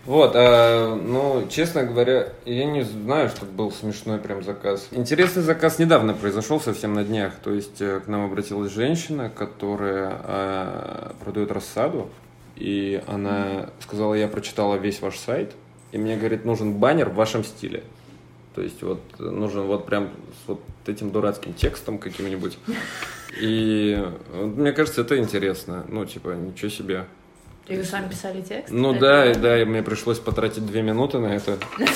вот, 0.05 0.33
а, 0.35 0.95
ну, 0.95 1.47
честно 1.49 1.83
говоря, 1.83 2.29
я 2.45 2.65
не 2.65 2.83
знаю, 2.83 3.29
что 3.29 3.45
был 3.45 3.71
смешной 3.71 4.19
прям 4.19 4.43
заказ. 4.43 4.87
Интересный 4.91 5.43
заказ 5.43 5.79
недавно 5.79 6.13
произошел, 6.13 6.59
совсем 6.59 6.93
на 6.93 7.03
днях. 7.03 7.33
То 7.43 7.53
есть 7.53 7.81
э, 7.81 7.99
к 8.01 8.07
нам 8.07 8.25
обратилась 8.25 8.71
женщина, 8.71 9.29
которая 9.29 10.11
а, 10.23 11.15
продает 11.23 11.51
рассаду, 11.51 12.09
и 12.55 13.01
она 13.07 13.69
сказала, 13.79 14.13
я 14.13 14.27
прочитала 14.27 14.75
весь 14.75 15.01
ваш 15.01 15.17
сайт, 15.17 15.53
и 15.91 15.97
мне, 15.97 16.17
говорит, 16.17 16.43
нужен 16.43 16.73
баннер 16.73 17.09
в 17.09 17.15
вашем 17.15 17.43
стиле. 17.43 17.83
То 18.55 18.61
есть 18.61 18.83
вот 18.83 19.01
нужен 19.19 19.63
вот 19.63 19.85
прям 19.85 20.09
с 20.43 20.47
вот 20.47 20.61
этим 20.85 21.11
дурацким 21.11 21.53
текстом 21.53 21.97
каким-нибудь. 21.97 22.57
И 23.41 23.99
мне 24.31 24.73
кажется, 24.73 25.01
это 25.01 25.17
интересно. 25.17 25.85
Ну, 25.89 26.05
типа, 26.05 26.29
ничего 26.29 26.69
себе. 26.69 27.05
И 27.67 27.77
вы 27.77 27.83
сами 27.83 28.09
писали 28.09 28.41
текст? 28.41 28.71
Ну 28.71 28.93
да, 28.93 29.31
и 29.31 29.35
да, 29.35 29.61
и 29.61 29.65
мне 29.65 29.81
пришлось 29.81 30.19
потратить 30.19 30.65
две 30.65 30.81
минуты 30.81 31.19
на 31.19 31.27
это. 31.27 31.57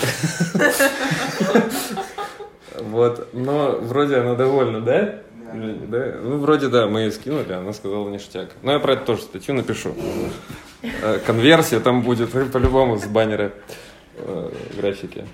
Вот, 2.79 3.33
но 3.33 3.71
вроде 3.81 4.17
она 4.17 4.35
довольна, 4.35 4.81
да? 4.81 5.21
Да. 5.53 6.15
Ну, 6.21 6.37
вроде 6.37 6.67
да, 6.67 6.87
мы 6.87 7.01
ей 7.01 7.11
скинули, 7.11 7.53
она 7.53 7.73
сказала 7.73 8.07
ништяк. 8.09 8.49
Но 8.61 8.73
я 8.73 8.79
про 8.79 8.93
это 8.93 9.05
тоже 9.05 9.23
статью 9.23 9.55
напишу. 9.55 9.95
Э, 10.83 11.19
конверсия 11.25 11.79
там 11.79 12.01
будет, 12.03 12.29
по-любому 12.51 12.97
с 12.97 13.05
баннера 13.05 13.51
э, 14.17 14.51
графики. 14.77 15.25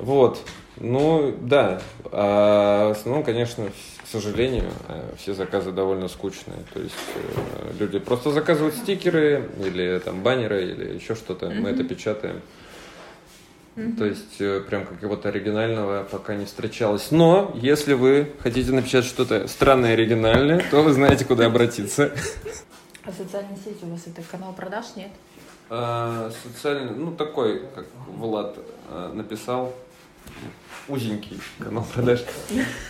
Вот. 0.00 0.40
Ну, 0.78 1.34
да. 1.40 1.80
А 2.10 2.88
в 2.88 2.92
основном, 2.92 3.22
конечно, 3.22 3.66
к 3.66 4.08
сожалению, 4.10 4.70
э, 4.88 5.14
все 5.18 5.34
заказы 5.34 5.72
довольно 5.72 6.08
скучные. 6.08 6.58
То 6.72 6.80
есть 6.80 6.94
э, 7.14 7.72
люди 7.78 7.98
просто 7.98 8.30
заказывают 8.30 8.74
стикеры 8.74 9.50
или 9.64 10.00
там 10.04 10.22
баннеры 10.22 10.64
или 10.64 10.94
еще 10.94 11.14
что-то. 11.14 11.46
Mm-hmm. 11.46 11.60
Мы 11.60 11.70
это 11.70 11.84
печатаем. 11.84 12.40
Mm-hmm. 13.76 13.96
То 13.96 14.04
есть 14.06 14.40
э, 14.40 14.60
прям 14.68 14.86
какого-то 14.86 15.28
оригинального 15.28 16.02
пока 16.10 16.34
не 16.34 16.46
встречалось. 16.46 17.10
Но 17.10 17.52
если 17.54 17.92
вы 17.92 18.32
хотите 18.40 18.72
напечатать 18.72 19.08
что-то 19.08 19.46
странное 19.48 19.92
оригинальное, 19.92 20.64
то 20.70 20.82
вы 20.82 20.92
знаете, 20.92 21.24
куда 21.24 21.46
обратиться. 21.46 22.12
А 23.04 23.12
социальные 23.12 23.58
сети 23.58 23.84
у 23.84 23.90
вас 23.90 24.06
это 24.06 24.22
канал 24.28 24.52
продаж, 24.54 24.86
нет? 24.96 25.10
А, 25.68 26.30
социальный, 26.42 26.90
ну 26.94 27.12
такой, 27.12 27.62
как 27.74 27.86
Влад 28.08 28.56
написал, 29.14 29.72
узенький 30.88 31.40
канал 31.58 31.86
продаж. 31.92 32.24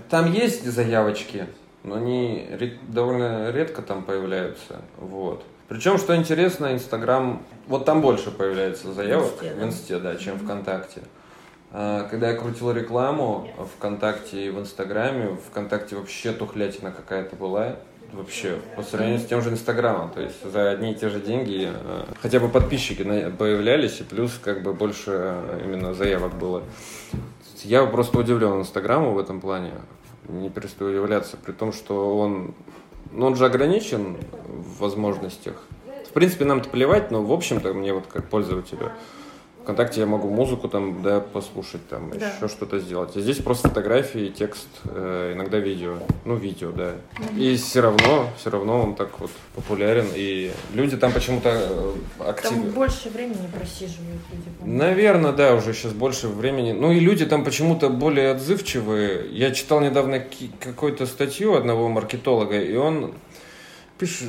Там 0.08 0.32
есть 0.32 0.64
заявочки, 0.64 1.46
но 1.82 1.96
они 1.96 2.48
довольно 2.88 3.50
редко 3.50 3.82
там 3.82 4.04
появляются. 4.04 4.82
Вот. 4.98 5.44
Причем, 5.68 5.98
что 5.98 6.16
интересно, 6.16 6.72
Инстаграм, 6.72 7.42
вот 7.68 7.84
там 7.84 8.00
больше 8.00 8.32
появляется 8.32 8.92
заявок 8.92 9.40
в 9.40 9.44
Инсте, 9.44 9.54
да, 9.54 9.60
в 9.60 9.64
Инсте, 9.68 9.98
да 9.98 10.16
чем 10.16 10.34
mm-hmm. 10.34 10.44
ВКонтакте. 10.44 11.02
А, 11.72 12.08
когда 12.08 12.30
я 12.30 12.36
крутил 12.36 12.72
рекламу 12.72 13.48
ВКонтакте 13.76 14.46
и 14.46 14.50
в 14.50 14.58
Инстаграме, 14.58 15.36
ВКонтакте 15.48 15.94
вообще 15.94 16.32
тухлятина 16.32 16.90
какая-то 16.90 17.36
была 17.36 17.76
вообще 18.12 18.58
по 18.76 18.82
сравнению 18.82 19.20
с 19.20 19.26
тем 19.26 19.42
же 19.42 19.50
Инстаграмом. 19.50 20.10
То 20.10 20.20
есть 20.20 20.42
за 20.44 20.70
одни 20.70 20.92
и 20.92 20.94
те 20.94 21.08
же 21.08 21.20
деньги 21.20 21.68
э, 21.72 22.04
хотя 22.20 22.40
бы 22.40 22.48
подписчики 22.48 23.02
появлялись, 23.02 24.00
и 24.00 24.04
плюс 24.04 24.38
как 24.42 24.62
бы 24.62 24.72
больше 24.72 25.12
э, 25.12 25.62
именно 25.64 25.94
заявок 25.94 26.34
было. 26.34 26.62
Я 27.64 27.84
просто 27.86 28.18
удивлен 28.18 28.60
Инстаграму 28.60 29.12
в 29.12 29.18
этом 29.18 29.40
плане. 29.40 29.72
Не 30.28 30.50
перестаю 30.50 30.90
удивляться, 30.90 31.36
при 31.36 31.52
том, 31.52 31.72
что 31.72 32.18
он, 32.18 32.54
ну, 33.12 33.26
он 33.26 33.36
же 33.36 33.44
ограничен 33.44 34.16
в 34.46 34.80
возможностях. 34.80 35.56
В 36.08 36.12
принципе, 36.12 36.44
нам-то 36.44 36.68
плевать, 36.68 37.10
но 37.10 37.22
в 37.22 37.32
общем-то 37.32 37.72
мне 37.74 37.92
вот 37.92 38.06
как 38.06 38.28
пользователю 38.28 38.92
ВКонтакте 39.62 40.00
я 40.00 40.06
могу 40.06 40.28
музыку 40.28 40.68
там, 40.68 41.02
да, 41.02 41.20
послушать, 41.20 41.86
там, 41.88 42.10
да. 42.10 42.30
еще 42.30 42.48
что-то 42.48 42.78
сделать. 42.78 43.16
А 43.16 43.20
здесь 43.20 43.38
просто 43.38 43.68
фотографии, 43.68 44.28
текст, 44.28 44.68
э, 44.84 45.32
иногда 45.34 45.58
видео. 45.58 45.98
Ну, 46.24 46.36
видео, 46.36 46.72
да. 46.72 46.92
И 47.36 47.56
все 47.56 47.80
равно, 47.80 48.28
все 48.38 48.50
равно 48.50 48.82
он 48.82 48.94
так 48.94 49.20
вот 49.20 49.30
популярен. 49.54 50.06
И 50.14 50.50
люди 50.72 50.96
там 50.96 51.12
почему-то 51.12 51.50
э, 51.52 51.94
активны. 52.26 52.64
Там 52.64 52.70
больше 52.72 53.10
времени 53.10 53.48
просиживают 53.54 54.22
люди. 54.32 54.48
Наверное, 54.64 55.32
да, 55.32 55.54
уже 55.54 55.74
сейчас 55.74 55.92
больше 55.92 56.28
времени. 56.28 56.72
Ну 56.72 56.92
и 56.92 57.00
люди 57.00 57.26
там 57.26 57.44
почему-то 57.44 57.90
более 57.90 58.30
отзывчивые. 58.30 59.28
Я 59.30 59.50
читал 59.50 59.80
недавно 59.80 60.24
какую-то 60.60 61.06
статью 61.06 61.54
одного 61.54 61.88
маркетолога, 61.88 62.60
и 62.60 62.76
он 62.76 63.14
пиш... 64.00 64.22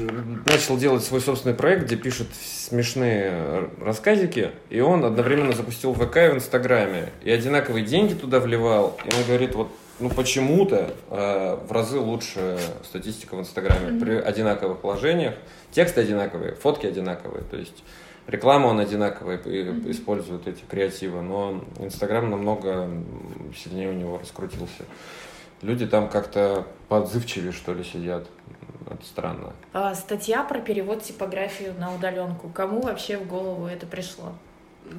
начал 0.45 0.77
делать 0.77 1.03
свой 1.03 1.21
собственный 1.21 1.55
проект, 1.55 1.85
где 1.85 1.95
пишет 1.95 2.27
смешные 2.35 3.69
рассказики, 3.79 4.51
и 4.69 4.81
он 4.81 5.05
одновременно 5.05 5.53
запустил 5.53 5.93
ВК 5.93 6.17
и 6.17 6.29
в 6.29 6.35
Инстаграме, 6.35 7.09
и 7.23 7.31
одинаковые 7.31 7.85
деньги 7.85 8.13
туда 8.13 8.39
вливал, 8.39 8.99
и 9.05 9.15
он 9.15 9.23
говорит, 9.25 9.55
вот 9.55 9.69
ну 9.99 10.09
почему-то 10.09 10.93
э, 11.09 11.57
в 11.67 11.71
разы 11.71 11.99
лучше 11.99 12.59
статистика 12.83 13.35
в 13.35 13.39
Инстаграме 13.39 13.89
mm-hmm. 13.89 13.99
при 13.99 14.15
одинаковых 14.15 14.83
вложениях, 14.83 15.35
тексты 15.71 16.01
одинаковые, 16.01 16.55
фотки 16.55 16.87
одинаковые, 16.87 17.43
то 17.43 17.55
есть 17.55 17.83
рекламу 18.27 18.67
он 18.67 18.79
одинаковый 18.79 19.37
mm-hmm. 19.37 19.91
использует 19.91 20.47
эти 20.47 20.63
креативы, 20.69 21.21
но 21.21 21.63
Инстаграм 21.79 22.29
намного 22.29 22.89
сильнее 23.55 23.89
у 23.89 23.93
него 23.93 24.17
раскрутился. 24.17 24.83
Люди 25.61 25.85
там 25.85 26.09
как-то 26.09 26.65
подзывчивее, 26.89 27.51
что 27.51 27.73
ли, 27.73 27.83
сидят. 27.83 28.27
Это 28.91 29.05
странно. 29.05 29.53
А, 29.73 29.95
статья 29.95 30.43
про 30.43 30.59
перевод 30.59 31.03
типографии 31.03 31.73
на 31.79 31.93
удаленку. 31.93 32.49
Кому 32.49 32.81
вообще 32.81 33.17
в 33.17 33.27
голову 33.27 33.67
это 33.67 33.85
пришло? 33.85 34.33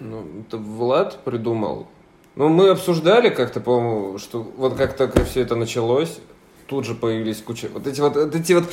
Ну, 0.01 0.25
это 0.41 0.57
Влад 0.57 1.19
придумал. 1.25 1.87
Ну, 2.35 2.49
мы 2.49 2.71
обсуждали 2.71 3.29
как-то, 3.29 3.61
по-моему, 3.61 4.19
что 4.19 4.43
вот 4.57 4.75
как 4.75 4.97
только 4.97 5.25
все 5.25 5.43
это 5.43 5.55
началось, 5.55 6.19
тут 6.67 6.87
же 6.87 6.95
появились 6.95 7.43
куча... 7.43 7.69
Вот 7.69 7.87
эти 7.87 8.01
вот, 8.01 8.17
вот 8.17 8.35
эти 8.35 8.55
вот 8.55 8.65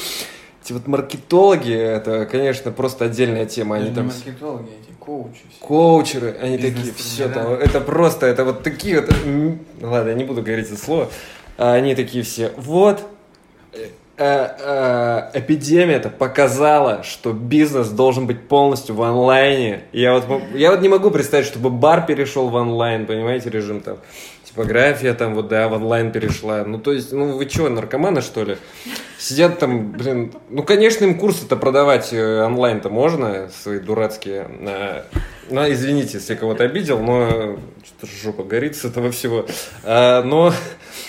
эти 0.64 0.74
вот 0.74 0.88
маркетологи, 0.88 1.74
это, 1.74 2.26
конечно, 2.26 2.72
просто 2.72 3.06
отдельная 3.06 3.46
тема. 3.46 3.78
Они 3.78 3.94
там... 3.94 4.06
маркетологи, 4.08 4.70
эти 4.82 4.96
коучи. 4.98 5.42
Коучеры, 5.60 6.38
они 6.42 6.58
такие, 6.58 6.94
все 6.94 7.28
там, 7.28 7.52
это 7.52 7.82
просто, 7.82 8.26
это 8.26 8.46
вот 8.46 8.64
такие 8.64 9.02
вот... 9.02 9.10
Ладно, 9.82 10.10
я 10.10 10.16
не 10.16 10.24
буду 10.24 10.42
говорить 10.42 10.68
это 10.68 10.78
слово. 10.78 11.10
А 11.58 11.74
они 11.74 11.96
такие 11.96 12.24
все, 12.24 12.54
вот, 12.56 13.04
эпидемия 14.20 15.96
это 15.96 16.10
показала, 16.10 17.04
что 17.04 17.32
бизнес 17.32 17.90
должен 17.90 18.28
быть 18.28 18.48
полностью 18.48 18.96
в 18.96 19.02
онлайне. 19.02 19.84
Я 19.94 20.20
вот, 20.20 20.42
я 20.54 20.72
вот 20.72 20.82
не 20.82 20.90
могу 20.90 21.10
представить, 21.10 21.46
чтобы 21.46 21.70
бар 21.70 22.06
перешел 22.06 22.50
в 22.50 22.56
онлайн, 22.56 23.06
понимаете, 23.06 23.50
режим 23.50 23.82
там. 23.82 23.98
Типография 24.44 25.14
там 25.14 25.36
вот, 25.36 25.48
да, 25.48 25.70
в 25.70 25.74
онлайн 25.74 26.12
перешла. 26.12 26.64
Ну, 26.66 26.80
то 26.80 26.92
есть, 26.92 27.12
ну, 27.14 27.38
вы 27.38 27.48
что, 27.48 27.70
наркоманы, 27.70 28.22
что 28.22 28.44
ли? 28.44 28.58
Сидят 29.20 29.60
там, 29.60 29.92
блин, 29.92 30.34
ну, 30.50 30.64
конечно, 30.64 31.06
им 31.06 31.20
курсы-то 31.20 31.56
продавать 31.56 32.12
э, 32.12 32.44
онлайн-то 32.44 32.90
можно, 32.90 33.50
свои 33.62 33.80
дурацкие. 33.80 34.48
Ну, 35.50 35.72
извините, 35.72 36.18
если 36.18 36.36
кого-то 36.36 36.64
обидел, 36.64 37.00
но 37.00 37.58
что-то 37.84 38.12
жопа 38.24 38.44
горит 38.44 38.76
с 38.76 38.86
этого 38.86 39.12
всего. 39.12 39.46
А, 39.84 40.24
но 40.24 40.52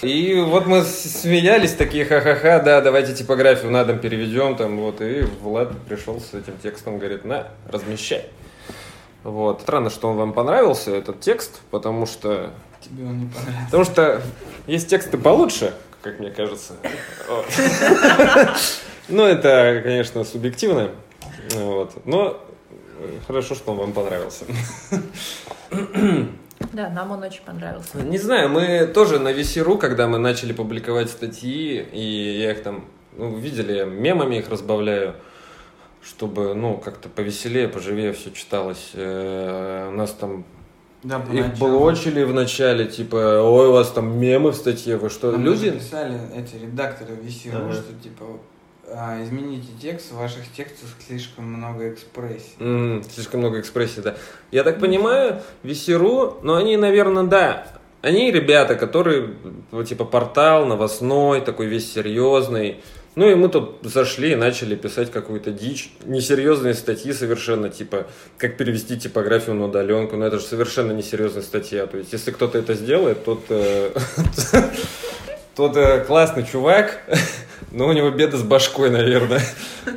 и 0.03 0.41
вот 0.41 0.67
мы 0.67 0.83
смеялись 0.83 1.75
такие, 1.75 2.05
ха-ха-ха, 2.05 2.61
да, 2.61 2.81
давайте 2.81 3.15
типографию 3.15 3.71
на 3.71 3.85
дом 3.85 3.99
переведем, 3.99 4.57
там, 4.57 4.79
вот, 4.79 5.01
и 5.03 5.23
Влад 5.43 5.77
пришел 5.87 6.21
с 6.21 6.33
этим 6.33 6.57
текстом, 6.63 6.99
говорит, 6.99 7.25
на, 7.25 7.49
размещай. 7.69 8.27
Вот. 9.23 9.61
Странно, 9.61 9.91
что 9.91 10.09
он 10.09 10.17
вам 10.17 10.33
понравился, 10.33 10.95
этот 10.95 11.21
текст, 11.21 11.61
потому 11.71 12.07
что... 12.07 12.51
Тебе 12.81 13.05
он 13.05 13.21
не 13.21 13.27
понравился. 13.27 13.65
Потому 13.67 13.85
что 13.85 14.23
есть 14.67 14.89
тексты 14.89 15.19
получше, 15.19 15.75
как 16.03 16.19
мне 16.19 16.31
кажется. 16.31 16.75
Ну, 19.13 19.25
это, 19.25 19.81
конечно, 19.83 20.23
субъективно. 20.23 20.93
Вот. 21.55 22.07
Но 22.07 22.41
хорошо, 23.27 23.57
что 23.57 23.73
он 23.73 23.79
вам 23.79 23.93
понравился. 23.93 24.45
Да, 26.73 26.89
нам 26.89 27.11
он 27.11 27.23
очень 27.23 27.43
понравился. 27.43 28.03
Не 28.03 28.19
знаю, 28.19 28.49
мы 28.49 28.87
тоже 28.87 29.19
на 29.19 29.33
Весеру, 29.33 29.77
когда 29.79 30.07
мы 30.07 30.19
начали 30.19 30.53
публиковать 30.53 31.11
статьи, 31.11 31.85
и 31.93 32.41
я 32.41 32.53
их 32.53 32.63
там, 32.63 32.85
ну, 33.17 33.37
видели, 33.37 33.73
я 33.73 33.85
мемами 33.85 34.37
их 34.37 34.49
разбавляю, 34.49 35.15
чтобы, 36.03 36.55
ну, 36.55 36.77
как-то 36.77 37.09
повеселее, 37.09 37.69
поживее 37.69 38.13
все 38.13 38.31
читалось. 38.31 38.91
Э, 38.95 39.89
у 39.89 39.97
нас 39.97 40.13
там 40.13 40.45
да, 41.03 41.25
Их 41.33 41.55
блочили 41.59 42.23
в 42.25 42.35
начале, 42.35 42.87
типа, 42.87 43.41
ой, 43.43 43.69
у 43.69 43.73
вас 43.73 43.91
там 43.91 44.19
мемы 44.19 44.51
в 44.51 44.55
статье, 44.55 44.99
вы 44.99 45.09
что, 45.09 45.33
Нам 45.33 45.43
люди... 45.43 45.71
писали 45.71 46.21
эти 46.37 46.57
редакторы 46.57 47.15
Весеру, 47.15 47.65
ага. 47.65 47.73
что, 47.73 47.95
типа, 48.03 48.25
а, 48.93 49.23
измените 49.23 49.69
текст, 49.81 50.13
в 50.13 50.17
ваших 50.17 50.51
текстах 50.57 50.91
слишком 51.07 51.45
много 51.45 51.93
экспрессии. 51.93 52.59
Mm, 52.59 53.05
слишком 53.11 53.41
много 53.41 53.61
экспрессии, 53.61 54.01
да. 54.01 54.17
Я 54.51 54.65
так 54.65 54.81
понимаю, 54.81 55.43
Весеру, 55.63 56.39
но 56.43 56.57
они, 56.57 56.77
наверное, 56.77 57.25
да, 57.25 57.67
они 58.03 58.31
ребята, 58.31 58.77
которые, 58.77 59.35
типа, 59.87 60.05
портал 60.05 60.67
новостной, 60.67 61.41
такой 61.41 61.67
весь 61.67 61.93
серьезный. 61.93 62.81
Ну 63.17 63.29
и 63.29 63.35
мы 63.35 63.49
тут 63.49 63.81
зашли 63.83 64.33
и 64.33 64.37
начали 64.37 64.77
писать 64.77 65.11
какую-то 65.11 65.51
дичь, 65.51 65.93
несерьезные 66.05 66.75
статьи 66.75 67.13
совершенно, 67.13 67.69
типа, 67.69 68.07
как 68.39 68.57
перевести 68.57 68.99
типографию 68.99 69.57
на 69.57 69.67
удаленку, 69.67 70.17
но 70.17 70.27
это 70.27 70.39
же 70.39 70.45
совершенно 70.45 70.93
несерьезная 70.93 71.43
статья. 71.43 71.87
То 71.87 71.99
есть, 71.99 72.13
если 72.13 72.31
кто-то 72.31 72.57
это 72.59 72.75
сделает, 72.75 73.25
тот, 73.25 73.41
э, 73.49 73.91
тот 75.57 75.77
э, 75.77 76.05
классный 76.05 76.47
чувак, 76.47 77.03
но 77.71 77.87
у 77.87 77.93
него 77.93 78.11
беды 78.11 78.37
с 78.37 78.43
башкой, 78.43 78.91
наверное. 78.91 79.43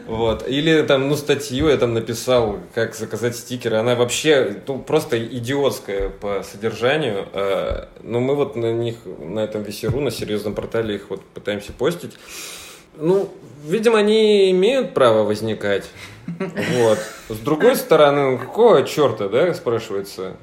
Вот. 0.08 0.48
Или 0.48 0.82
там, 0.84 1.08
ну, 1.08 1.16
статью 1.16 1.70
я 1.70 1.78
там 1.78 1.94
написал, 1.94 2.60
как 2.74 2.96
заказать 2.96 3.36
стикеры. 3.36 3.78
Она 3.78 3.96
вообще, 3.96 4.62
ну, 4.68 4.80
просто 4.80 5.24
идиотская 5.24 6.10
по 6.10 6.44
содержанию. 6.44 7.28
А, 7.34 7.90
но 8.02 8.20
мы 8.20 8.36
вот 8.36 8.56
на 8.56 8.72
них, 8.72 8.98
на 9.20 9.40
этом 9.40 9.64
весеру, 9.64 10.02
на 10.02 10.12
серьезном 10.12 10.54
портале 10.54 10.96
их 10.96 11.10
вот 11.10 11.24
пытаемся 11.24 11.74
постить. 11.74 12.18
Ну, 12.96 13.34
видимо, 13.66 13.98
они 13.98 14.52
имеют 14.52 14.94
право 14.94 15.24
возникать. 15.24 15.90
Вот. 16.78 17.00
С 17.30 17.40
другой 17.40 17.76
стороны, 17.76 18.32
ну, 18.32 18.38
какого 18.38 18.84
черта, 18.84 19.30
да, 19.30 19.54
спрашивается? 19.54 20.38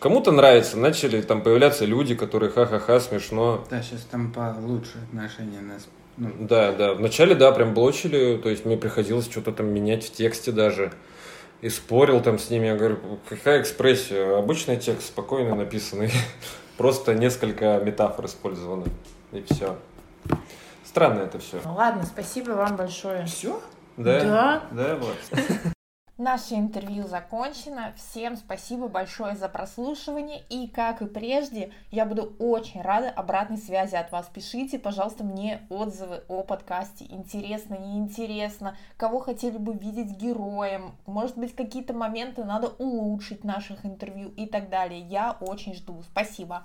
Кому-то 0.00 0.30
нравится, 0.30 0.78
начали 0.78 1.20
там 1.22 1.42
появляться 1.42 1.84
люди, 1.84 2.14
которые 2.14 2.50
ха-ха-ха, 2.50 3.00
смешно. 3.00 3.64
Да, 3.68 3.82
сейчас 3.82 4.02
там 4.10 4.32
получше 4.32 4.98
отношения 5.10 5.60
нас 5.60 5.88
ну. 6.18 6.46
Да, 6.46 6.72
да. 6.72 6.94
Вначале, 6.94 7.34
да, 7.34 7.52
прям 7.52 7.74
блочили, 7.74 8.36
то 8.38 8.48
есть 8.48 8.64
мне 8.64 8.76
приходилось 8.76 9.30
что-то 9.30 9.52
там 9.52 9.66
менять 9.68 10.04
в 10.04 10.12
тексте 10.12 10.52
даже. 10.52 10.92
И 11.60 11.68
спорил 11.70 12.20
там 12.20 12.38
с 12.38 12.50
ними, 12.50 12.66
я 12.66 12.76
говорю, 12.76 12.98
какая 13.28 13.60
экспрессия? 13.60 14.38
Обычный 14.38 14.76
текст, 14.76 15.08
спокойно 15.08 15.54
написанный. 15.54 16.10
Просто 16.76 17.14
несколько 17.14 17.80
метафор 17.84 18.26
использованы. 18.26 18.86
И 19.32 19.44
все. 19.50 19.76
Странно 20.84 21.20
это 21.20 21.38
все. 21.38 21.60
Ну 21.64 21.74
ладно, 21.74 22.04
спасибо 22.04 22.52
вам 22.52 22.76
большое. 22.76 23.26
Все? 23.26 23.60
Да. 23.96 24.20
Да. 24.22 24.62
Да, 24.70 24.96
вот. 24.96 25.74
Наше 26.18 26.56
интервью 26.56 27.06
закончено. 27.06 27.92
Всем 27.96 28.36
спасибо 28.36 28.88
большое 28.88 29.36
за 29.36 29.48
прослушивание. 29.48 30.42
И, 30.50 30.66
как 30.66 31.00
и 31.00 31.06
прежде, 31.06 31.70
я 31.92 32.04
буду 32.06 32.34
очень 32.40 32.82
рада 32.82 33.08
обратной 33.08 33.56
связи 33.56 33.94
от 33.94 34.10
вас. 34.10 34.26
Пишите, 34.26 34.80
пожалуйста, 34.80 35.22
мне 35.22 35.62
отзывы 35.70 36.24
о 36.26 36.42
подкасте. 36.42 37.06
Интересно, 37.08 37.76
неинтересно. 37.76 38.76
Кого 38.96 39.20
хотели 39.20 39.58
бы 39.58 39.74
видеть 39.74 40.16
героем. 40.16 40.96
Может 41.06 41.38
быть, 41.38 41.54
какие-то 41.54 41.94
моменты 41.94 42.42
надо 42.42 42.66
улучшить 42.66 43.44
наших 43.44 43.86
интервью 43.86 44.30
и 44.30 44.46
так 44.46 44.70
далее. 44.70 44.98
Я 44.98 45.36
очень 45.40 45.74
жду. 45.74 46.02
Спасибо. 46.02 46.64